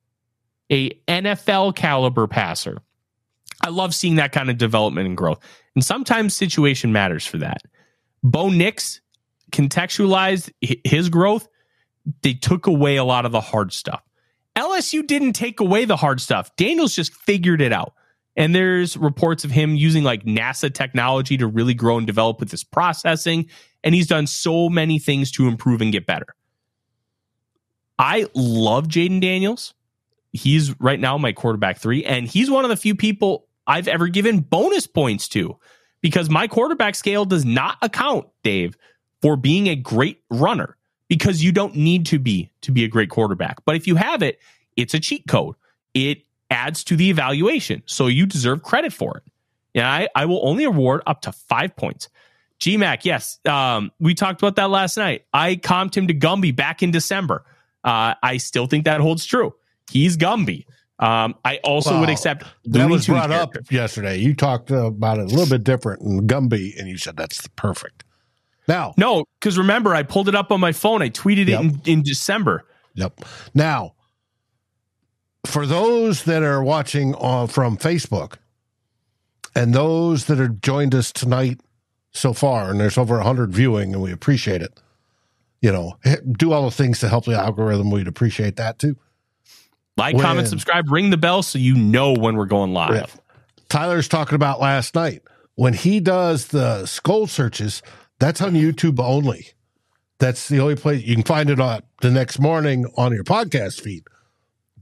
[0.71, 2.79] a NFL caliber passer.
[3.61, 5.39] I love seeing that kind of development and growth.
[5.75, 7.63] And sometimes situation matters for that.
[8.23, 9.01] Bo Nix
[9.51, 10.51] contextualized
[10.85, 11.49] his growth.
[12.23, 14.03] They took away a lot of the hard stuff.
[14.57, 16.55] LSU didn't take away the hard stuff.
[16.57, 17.95] Daniels just figured it out.
[18.37, 22.51] And there's reports of him using like NASA technology to really grow and develop with
[22.51, 23.49] this processing.
[23.85, 26.35] And he's done so many things to improve and get better.
[27.99, 29.75] I love Jayden Daniels.
[30.33, 34.09] He's right now my quarterback three, and he's one of the few people I've ever
[34.09, 35.59] given bonus points to
[36.01, 38.77] because my quarterback scale does not account, Dave,
[39.21, 40.77] for being a great runner
[41.09, 43.65] because you don't need to be to be a great quarterback.
[43.65, 44.41] But if you have it,
[44.77, 45.55] it's a cheat code.
[45.95, 47.83] It adds to the evaluation.
[47.87, 49.23] So you deserve credit for it.
[49.75, 52.09] And I, I will only award up to five points.
[52.61, 53.41] GMAC, yes.
[53.47, 55.25] Um, we talked about that last night.
[55.33, 57.45] I comped him to Gumby back in December.
[57.83, 59.55] Uh, I still think that holds true.
[59.91, 60.67] He's Gumby.
[60.99, 63.61] Um, I also would accept that was brought character.
[63.61, 64.19] up yesterday.
[64.19, 68.05] You talked about it a little bit different in Gumby, and you said that's perfect.
[68.69, 71.03] Now, no, because remember, I pulled it up on my phone.
[71.03, 71.65] I tweeted yep.
[71.65, 72.65] it in, in December.
[72.95, 73.25] Yep.
[73.55, 73.95] Now,
[75.47, 78.35] for those that are watching uh, from Facebook
[79.55, 81.61] and those that have joined us tonight
[82.13, 84.79] so far, and there's over 100 viewing, and we appreciate it.
[85.61, 85.99] You know,
[86.33, 87.91] do all the things to help the algorithm.
[87.91, 88.97] We'd appreciate that too.
[89.97, 92.95] Like, when, comment, subscribe, ring the bell so you know when we're going live.
[92.95, 93.07] Yeah.
[93.69, 95.23] Tyler's talking about last night
[95.55, 97.83] when he does the skull searches.
[98.19, 99.49] That's on YouTube only.
[100.19, 103.81] That's the only place you can find it on the next morning on your podcast
[103.81, 104.05] feed.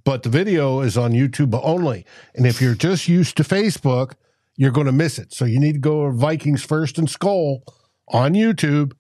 [0.05, 2.07] But the video is on YouTube only.
[2.35, 4.13] And if you're just used to Facebook,
[4.57, 5.33] you're going to miss it.
[5.33, 7.63] So you need to go Vikings First and Skull
[8.09, 8.93] on YouTube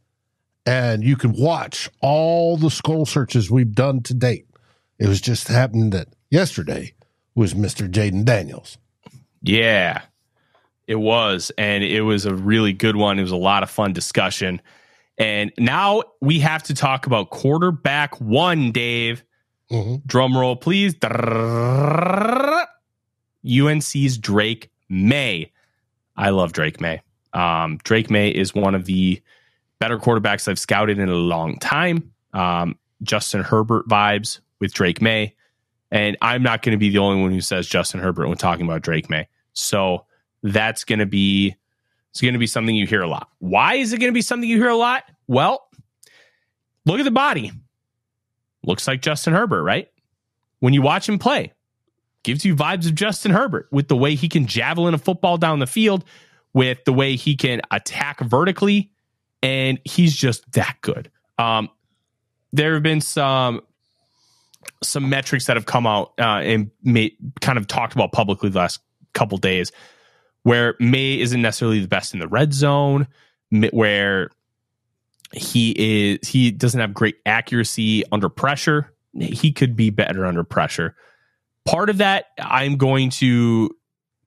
[0.66, 4.46] and you can watch all the skull searches we've done to date.
[4.98, 6.94] It was just happened that yesterday
[7.34, 7.90] was Mr.
[7.90, 8.78] Jayden Daniels.
[9.42, 10.02] Yeah,
[10.86, 11.50] it was.
[11.56, 13.18] And it was a really good one.
[13.18, 14.60] It was a lot of fun discussion.
[15.16, 19.24] And now we have to talk about quarterback one, Dave.
[19.70, 19.96] Mm-hmm.
[20.06, 20.94] Drum roll, please.
[23.44, 25.52] UNC's Drake Maye.
[26.16, 27.02] I love Drake Maye.
[27.32, 29.22] Um, Drake Maye is one of the
[29.78, 32.12] better quarterbacks I've scouted in a long time.
[32.32, 35.34] Um, Justin Herbert vibes with Drake Maye.
[35.90, 38.66] And I'm not going to be the only one who says Justin Herbert when talking
[38.66, 39.28] about Drake Maye.
[39.52, 40.04] So
[40.42, 41.56] that's going to be
[42.10, 43.28] it's going to be something you hear a lot.
[43.38, 45.04] Why is it going to be something you hear a lot?
[45.28, 45.68] Well,
[46.84, 47.52] look at the body.
[48.64, 49.88] Looks like Justin Herbert, right?
[50.58, 51.52] When you watch him play,
[52.22, 55.58] gives you vibes of Justin Herbert with the way he can javelin a football down
[55.58, 56.04] the field,
[56.52, 58.90] with the way he can attack vertically,
[59.42, 61.10] and he's just that good.
[61.38, 61.70] Um,
[62.52, 63.62] there have been some
[64.82, 68.58] some metrics that have come out uh, and made, kind of talked about publicly the
[68.58, 68.80] last
[69.14, 69.72] couple days
[70.42, 73.06] where Maye isn't necessarily the best in the red zone,
[73.72, 74.30] where
[75.32, 78.92] he is he doesn't have great accuracy under pressure.
[79.18, 80.96] He could be better under pressure.
[81.64, 83.70] Part of that I'm going to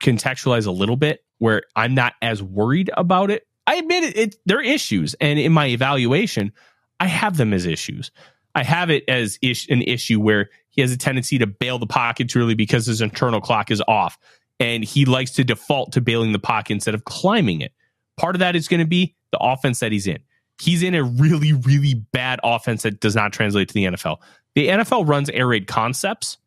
[0.00, 3.46] contextualize a little bit where I'm not as worried about it.
[3.66, 6.52] I admit it, it there are issues, and in my evaluation,
[7.00, 8.10] I have them as issues.
[8.54, 11.86] I have it as ish, an issue where he has a tendency to bail the
[11.86, 14.18] pocket too early because his internal clock is off.
[14.60, 17.72] And he likes to default to bailing the pocket instead of climbing it.
[18.16, 20.18] Part of that is going to be the offense that he's in.
[20.60, 24.18] He's in a really, really bad offense that does not translate to the NFL.
[24.54, 26.38] The NFL runs air raid concepts,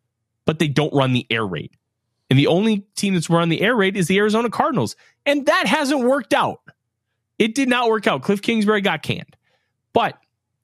[0.46, 1.72] but they don't run the air raid.
[2.30, 4.96] And the only team that's run the air raid is the Arizona Cardinals.
[5.26, 6.62] And that hasn't worked out.
[7.40, 8.24] It did not work out.
[8.24, 9.36] Cliff Kingsbury got canned.
[9.94, 10.18] But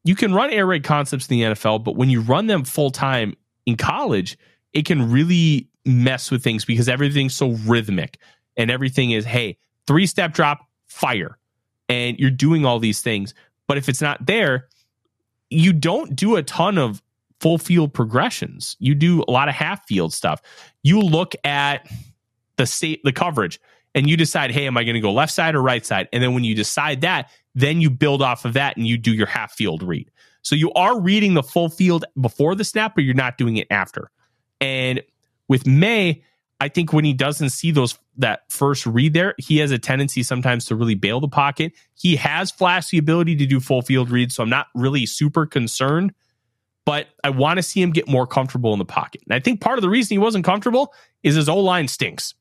[0.03, 2.91] you can run air raid concepts in the NFL, but when you run them full
[2.91, 3.35] time
[3.65, 4.37] in college,
[4.73, 8.17] it can really mess with things because everything's so rhythmic
[8.57, 11.37] and everything is, hey, three step drop, fire.
[11.93, 13.35] And you're doing all these things.
[13.67, 14.67] But if it's not there,
[15.49, 17.03] you don't do a ton of
[17.39, 18.75] full field progressions.
[18.79, 20.41] You do a lot of half field stuff.
[20.81, 21.87] You look at
[22.57, 23.59] the state, the coverage,
[23.93, 26.07] and you decide, hey, am I going to go left side or right side?
[26.11, 29.13] And then when you decide that, then you build off of that and you do
[29.13, 30.09] your half field read.
[30.41, 33.67] So you are reading the full field before the snap, but you're not doing it
[33.69, 34.09] after.
[34.59, 35.01] And
[35.47, 36.23] with Maye,
[36.63, 40.23] I think when he doesn't see those that first read there, he has a tendency
[40.23, 41.73] sometimes to really bail the pocket.
[41.93, 45.45] He has flashed the ability to do full field reads, so I'm not really super
[45.45, 46.13] concerned.
[46.85, 49.23] But I want to see him get more comfortable in the pocket.
[49.25, 52.33] And I think part of the reason he wasn't comfortable is his O line stinks.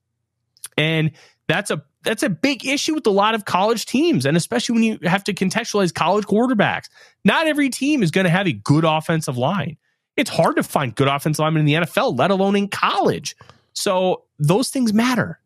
[0.79, 1.11] And
[1.49, 4.83] That's a that's a big issue with a lot of college teams, and especially when
[4.85, 6.89] you have to contextualize college quarterbacks.
[7.25, 9.77] Not every team is going to have a good offensive line.
[10.17, 13.37] It's hard to find good offensive linemen in the NFL, let alone in college.
[13.73, 15.39] So those things matter.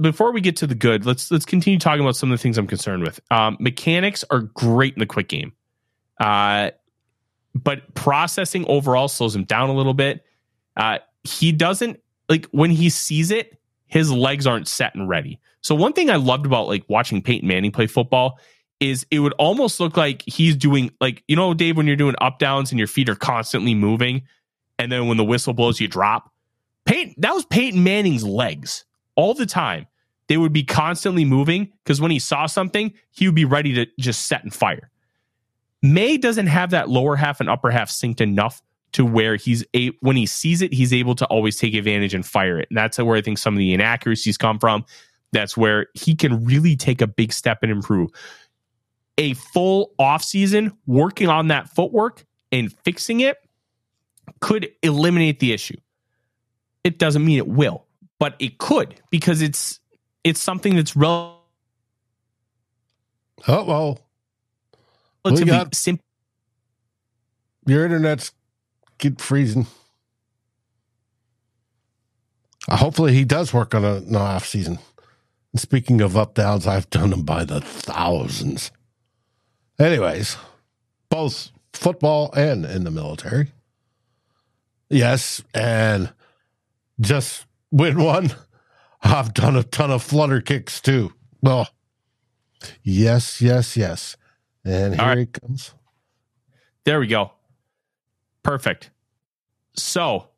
[0.00, 2.56] Before we get to the good, let's let's continue talking about some of the things
[2.56, 3.20] I'm concerned with.
[3.30, 5.52] Um, mechanics are great in the quick game,
[6.20, 6.70] uh,
[7.54, 10.24] but processing overall slows him down a little bit.
[10.76, 15.40] Uh, he doesn't like when he sees it, his legs aren't set and ready.
[15.60, 18.38] So one thing I loved about like watching Peyton Manning play football
[18.78, 22.14] is it would almost look like he's doing like you know Dave when you're doing
[22.20, 24.22] up downs and your feet are constantly moving
[24.78, 26.32] and then when the whistle blows you drop.
[26.86, 28.84] Peyton that was Peyton Manning's legs
[29.16, 29.86] all the time.
[30.28, 33.86] They would be constantly moving because when he saw something, he would be ready to
[33.98, 34.90] just set and fire.
[35.82, 38.62] Maye doesn't have that lower half and upper half synced enough
[38.92, 42.26] to where he's a when he sees it, he's able to always take advantage and
[42.26, 42.68] fire it.
[42.70, 44.84] And that's where I think some of the inaccuracies come from.
[45.32, 48.10] That's where he can really take a big step and improve.
[49.16, 53.36] A full off season working on that footwork and fixing it
[54.40, 55.76] could eliminate the issue.
[56.84, 57.84] It doesn't mean it will,
[58.18, 59.80] but it could because it's
[60.24, 61.42] it's something that's rel-
[63.48, 64.00] Oh well,
[65.24, 66.04] relatively got- simple.
[67.66, 68.32] your internet's
[68.98, 69.66] get freezing.
[72.68, 74.78] Uh, hopefully, he does work on a, an off season.
[75.52, 78.70] And speaking of up downs, I've done them by the thousands.
[79.78, 80.36] Anyways,
[81.08, 83.52] both football and in the military.
[84.90, 86.12] Yes, and
[87.00, 88.30] just win one.
[89.02, 91.12] I've done a ton of flutter kicks too.
[91.40, 91.68] Well,
[92.82, 94.16] yes, yes, yes.
[94.64, 95.18] And here All right.
[95.18, 95.74] he comes.
[96.84, 97.32] There we go.
[98.42, 98.90] Perfect.
[99.74, 100.28] So,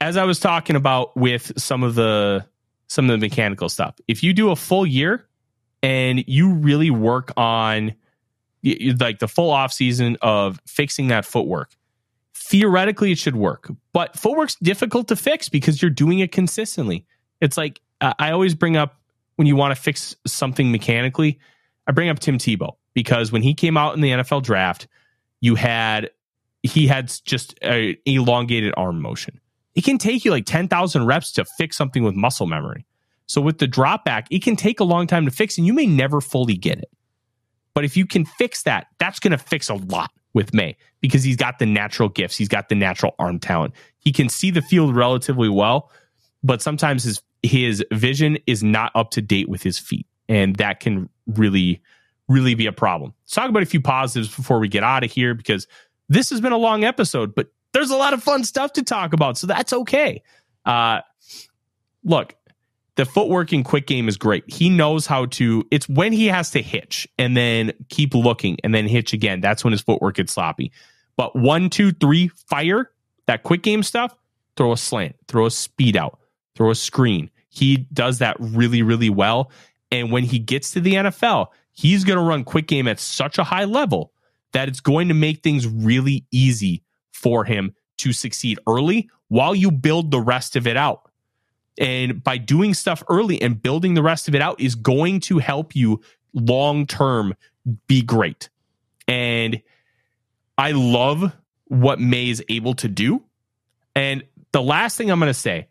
[0.00, 2.46] as I was talking about with some of the
[2.88, 5.26] some of the mechanical stuff, if you do a full year
[5.82, 7.94] and you really work on
[9.00, 11.74] like the full off season of fixing that footwork,
[12.52, 13.70] theoretically it should work.
[13.94, 17.06] But footwork's difficult to fix because you're doing it consistently.
[17.40, 19.00] It's like uh, I always bring up
[19.36, 21.40] when you want to fix something mechanically,
[21.86, 24.86] I bring up Tim Tebow because when he came out in the NFL draft,
[25.40, 26.10] you had
[26.62, 29.40] he had just a elongated arm motion.
[29.74, 32.84] It can take you like 10,000 reps to fix something with muscle memory.
[33.26, 35.72] So with the drop back, it can take a long time to fix and you
[35.72, 36.90] may never fully get it.
[37.72, 41.22] But if you can fix that, that's going to fix a lot with Maye because
[41.22, 42.36] he's got the natural gifts.
[42.36, 43.74] He's got the natural arm talent.
[43.98, 45.90] He can see the field relatively well,
[46.42, 50.06] but sometimes his his vision is not up to date with his feet.
[50.28, 51.82] And that can really,
[52.28, 53.14] really be a problem.
[53.24, 55.66] Let's talk about a few positives before we get out of here because
[56.08, 59.12] this has been a long episode, but there's a lot of fun stuff to talk
[59.12, 59.38] about.
[59.38, 60.22] So that's okay.
[60.64, 61.00] Uh,
[62.04, 62.36] look,
[62.96, 64.44] the footwork in quick game is great.
[64.52, 68.74] He knows how to, it's when he has to hitch and then keep looking and
[68.74, 69.40] then hitch again.
[69.40, 70.72] That's when his footwork gets sloppy.
[71.16, 72.90] But one, two, three, fire,
[73.26, 74.14] that quick game stuff,
[74.56, 76.18] throw a slant, throw a speed out,
[76.54, 77.30] throw a screen.
[77.48, 79.50] He does that really, really well.
[79.90, 83.38] And when he gets to the NFL, he's going to run quick game at such
[83.38, 84.12] a high level
[84.52, 86.82] that it's going to make things really easy
[87.12, 91.08] for him to succeed early while you build the rest of it out.
[91.78, 95.38] And by doing stuff early and building the rest of it out is going to
[95.38, 96.00] help you
[96.34, 97.34] long term
[97.86, 98.48] be great.
[99.08, 99.62] And
[100.58, 101.32] I love
[101.66, 103.22] what Maye is able to do.
[103.94, 105.68] And the last thing I'm going to say,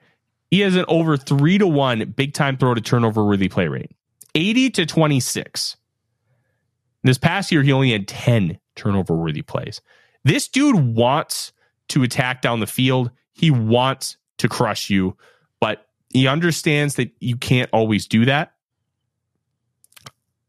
[0.49, 3.91] he has an over three to one big time throw to turnover worthy play rate,
[4.35, 5.77] 80 to 26.
[7.03, 9.81] This past year, he only had 10 turnover worthy plays.
[10.23, 11.51] This dude wants
[11.89, 13.11] to attack down the field.
[13.33, 15.17] He wants to crush you,
[16.13, 18.53] he understands that you can't always do that.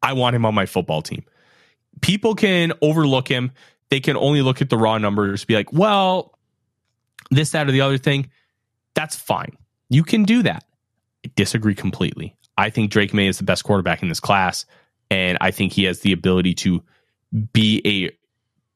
[0.03, 1.25] I want him on my football team.
[2.01, 3.53] People can overlook him.
[3.91, 6.39] They can only look at the raw numbers, be like, well,
[7.31, 8.31] this, that, or the other thing.
[8.95, 9.57] That's fine.
[9.89, 10.65] You can do that.
[11.25, 12.35] I disagree completely.
[12.57, 14.67] I think Drake Maye is the best quarterback in this class,
[15.11, 16.83] and I think he has the ability to
[17.53, 18.17] be a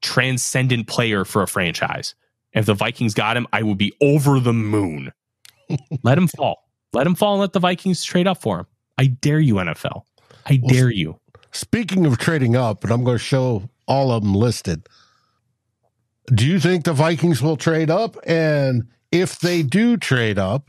[0.01, 2.15] transcendent player for a franchise.
[2.53, 5.11] If the Vikings got him, I would be over the moon.
[6.03, 6.66] let him fall.
[6.97, 8.65] Let him fall and let the Vikings trade up for him.
[8.97, 10.01] I dare you, NFL.
[10.47, 11.19] I Well, dare you.
[11.51, 14.89] Speaking of trading up, and I'm going to show all of them listed.
[16.33, 18.17] Do you think the Vikings will trade up?
[18.25, 20.65] And if they do trade up,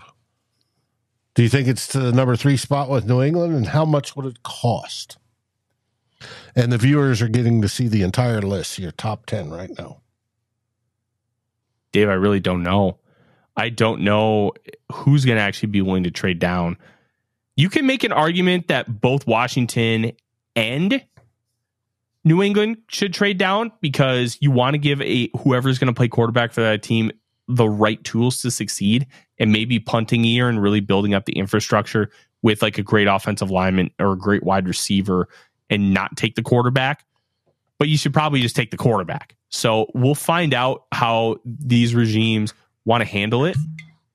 [1.33, 3.55] do you think it's to the number three spot with New England?
[3.55, 5.17] And how much would it cost?
[6.55, 10.03] And the viewers are getting to see the entire list, your top 10 right now.
[11.93, 12.99] Dave, I really don't know.
[13.57, 14.53] I don't know
[14.93, 16.77] who's going to actually be willing to trade down.
[17.57, 20.13] you can make an argument that both Washington
[20.55, 21.05] and
[22.25, 26.09] New England should trade down because you want to give a whoever's going to play
[26.09, 27.11] quarterback for that team
[27.49, 29.07] the right tools to succeed
[29.39, 32.11] and maybe punting year and really building up the infrastructure
[32.43, 35.29] with like a great offensive lineman or a great wide receiver
[35.71, 37.05] and not take the quarterback.
[37.79, 39.35] But you should probably just take the quarterback.
[39.49, 42.53] So we'll find out how these regimes
[42.85, 43.57] want to handle it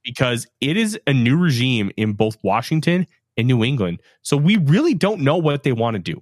[0.04, 4.02] because it is a new regime in both Washington and New England.
[4.22, 6.22] So we really don't know what they want to do.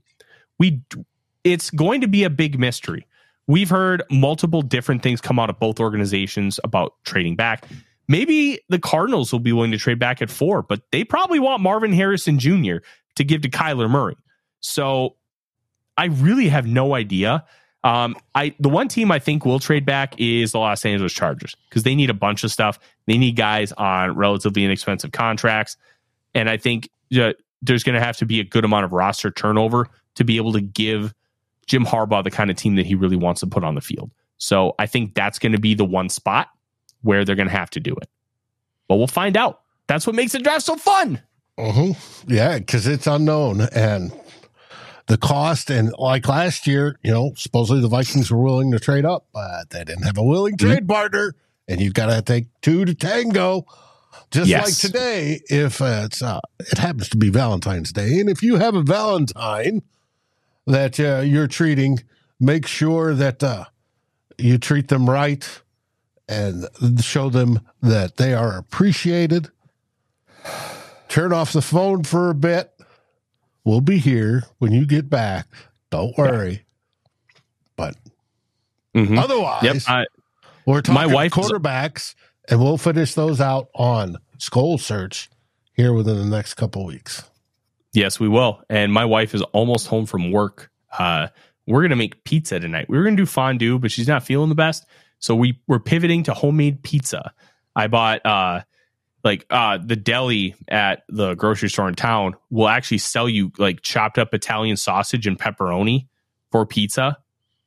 [0.60, 0.82] We
[1.44, 3.08] it's going to be a big mystery.
[3.48, 7.66] We've heard multiple different things come out of both organizations about trading back.
[8.08, 11.62] Maybe the Cardinals will be willing to trade back at four, but they probably want
[11.62, 12.78] Marvin Harrison Jr.
[13.16, 14.16] to give to Kyler Murray.
[14.60, 15.16] So
[15.98, 17.46] I really have no idea.
[17.84, 21.56] Um, I the one team I think will trade back is the Los Angeles Chargers
[21.70, 22.80] because they need a bunch of stuff.
[23.08, 25.78] They need guys on relatively inexpensive contracts,
[26.36, 29.88] and I think there's going to have to be a good amount of roster turnover
[30.16, 31.14] to be able to give
[31.66, 34.12] Jim Harbaugh the kind of team that he really wants to put on the field.
[34.38, 36.50] So I think that's going to be the one spot
[37.02, 38.10] where they're going to have to do it.
[38.88, 39.62] But we'll find out.
[39.88, 41.22] That's what makes the draft so fun.
[41.58, 42.32] Mm-hmm.
[42.32, 44.12] Yeah, because it's unknown and
[45.12, 45.70] the cost.
[45.70, 49.70] And like last year, you know, supposedly the Vikings were willing to trade up, but
[49.70, 50.68] they didn't have a willing mm-hmm.
[50.68, 50.92] trade mm-hmm.
[50.92, 51.36] partner.
[51.68, 53.66] And you've got to take two to tango.
[54.32, 54.66] Just yes.
[54.66, 58.58] like today, if uh, it's uh, it happens to be Valentine's Day, and if you
[58.58, 59.82] have a Valentine
[60.68, 62.00] that uh, you're treating,
[62.40, 63.66] make sure that uh,
[64.38, 65.62] you treat them right
[66.28, 66.66] and
[67.02, 69.50] show them that they are appreciated.
[71.08, 72.71] Turn off the phone for a bit.
[73.64, 75.48] We'll be here when you get back.
[75.90, 76.52] Don't worry.
[76.52, 77.40] Yeah.
[77.76, 77.96] But
[78.96, 79.18] mm-hmm.
[79.18, 80.06] otherwise, yep, I,
[80.66, 82.16] we're talking my wife quarterbacks,
[82.50, 85.30] and we'll finish those out on Skol Search
[85.74, 87.24] here within the next couple weeks.
[87.94, 88.64] Yes, we will.
[88.70, 90.72] And my wife is almost home from work.
[90.98, 91.28] Uh,
[91.68, 92.88] we're gonna make pizza tonight.
[92.90, 94.86] We were gonna do fondue, but she's not feeling the best.
[95.20, 97.34] So we we're pivoting to homemade pizza.
[97.76, 98.62] I bought uh
[99.24, 103.82] like uh the deli at the grocery store in town will actually sell you like
[103.82, 106.08] chopped up Italian sausage and pepperoni
[106.52, 107.18] for pizza.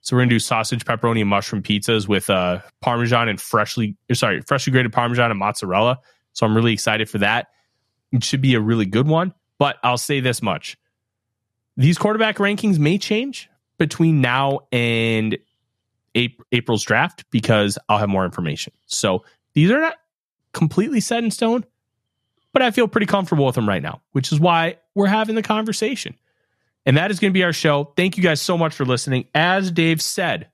[0.01, 4.41] So we're gonna do sausage, pepperoni, and mushroom pizzas with uh parmesan and freshly sorry,
[4.43, 5.99] freshly grated parmesan and mozzarella.
[6.33, 7.49] So I'm really excited for that.
[8.13, 9.33] It should be a really good one.
[9.59, 10.77] But I'll say this much.
[11.77, 13.49] These quarterback rankings may change
[13.79, 15.39] between now and
[16.15, 18.73] April's draft because I'll have more information.
[18.87, 19.25] So
[19.55, 19.97] these are not
[20.55, 21.65] completely set in stone,
[22.53, 25.43] but I feel pretty comfortable with them right now, which is why we're having the
[25.43, 26.17] conversation.
[26.87, 27.93] And that is going to be our show.
[27.97, 29.27] Thank you guys so much for listening.
[29.35, 30.49] As Dave said,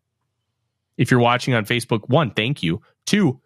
[0.97, 2.83] if you're watching on Facebook, one, thank you.
[3.07, 3.41] Two,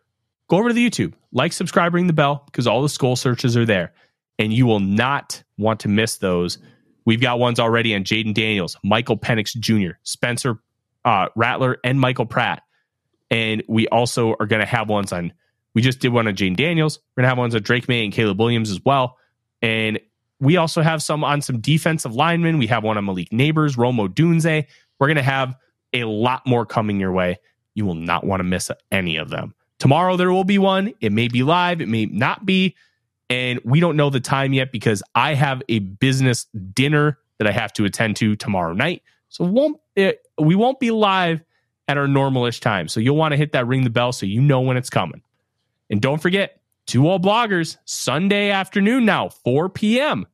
[0.48, 3.56] go over to the YouTube, like, subscribe, ring the bell because all the Skol searches
[3.56, 3.92] are there.
[4.38, 6.58] And you will not want to miss those.
[7.04, 10.58] We've got ones already on Jayden Daniels, Michael Penix Jr., Spencer
[11.04, 12.62] uh, Rattler and Michael Pratt.
[13.30, 15.32] And we also are going to have ones on,
[15.74, 16.98] we just did one on Jayden Daniels.
[16.98, 19.18] We're going to have ones on Drake Maye and Caleb Williams as well.
[19.60, 19.98] And
[20.40, 22.58] we also have some on some defensive linemen.
[22.58, 24.66] We have one on Malik Nabers, Rome Odunze.
[24.98, 25.56] We're going to have
[25.92, 27.38] a lot more coming your way.
[27.74, 29.54] You will not want to miss any of them.
[29.78, 30.92] Tomorrow there will be one.
[31.00, 32.76] It may be live, it may not be.
[33.30, 37.52] And we don't know the time yet because I have a business dinner that I
[37.52, 39.02] have to attend to tomorrow night.
[39.30, 41.42] So won't it, we won't be live
[41.88, 42.86] at our normalish time.
[42.88, 45.22] So you'll want to hit that ring the bell so you know when it's coming.
[45.90, 50.26] And don't forget, two all bloggers Sunday afternoon now, 4 p.m.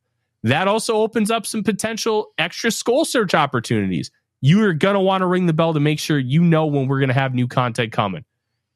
[0.42, 4.10] That also opens up some potential extra Skol search opportunities.
[4.40, 6.88] You are going to want to ring the bell to make sure you know when
[6.88, 8.24] we're going to have new content coming.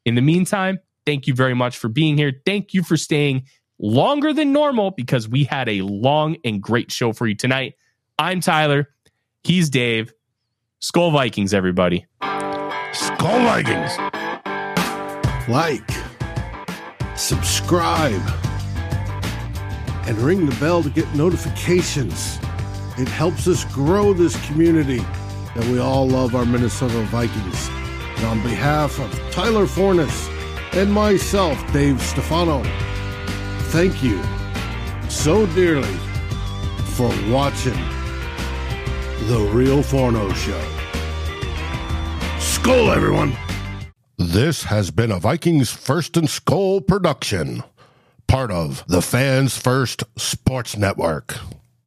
[0.05, 2.33] In the meantime, thank you very much for being here.
[2.45, 3.43] Thank you for staying
[3.79, 7.73] longer than normal because we had a long and great show for you tonight.
[8.19, 8.89] I'm Tyler.
[9.43, 10.13] He's Dave.
[10.81, 12.05] Skol Vikings, everybody.
[12.21, 13.97] Skol Vikings.
[15.49, 15.89] Like,
[17.15, 18.21] subscribe,
[20.07, 22.37] and ring the bell to get notifications.
[22.97, 25.03] It helps us grow this community
[25.55, 27.69] that we all love our Minnesota Vikings.
[28.17, 30.29] And on behalf of Tyler Forness
[30.73, 32.63] and myself, Dave Stefano,
[33.71, 34.21] thank you
[35.09, 35.97] so dearly
[36.95, 37.77] for watching
[39.27, 40.61] the Real Forno Show.
[42.37, 43.35] Skol, everyone.
[44.17, 47.63] This has been a Vikings First and Skol production,
[48.27, 51.37] part of the Fans First Sports Network.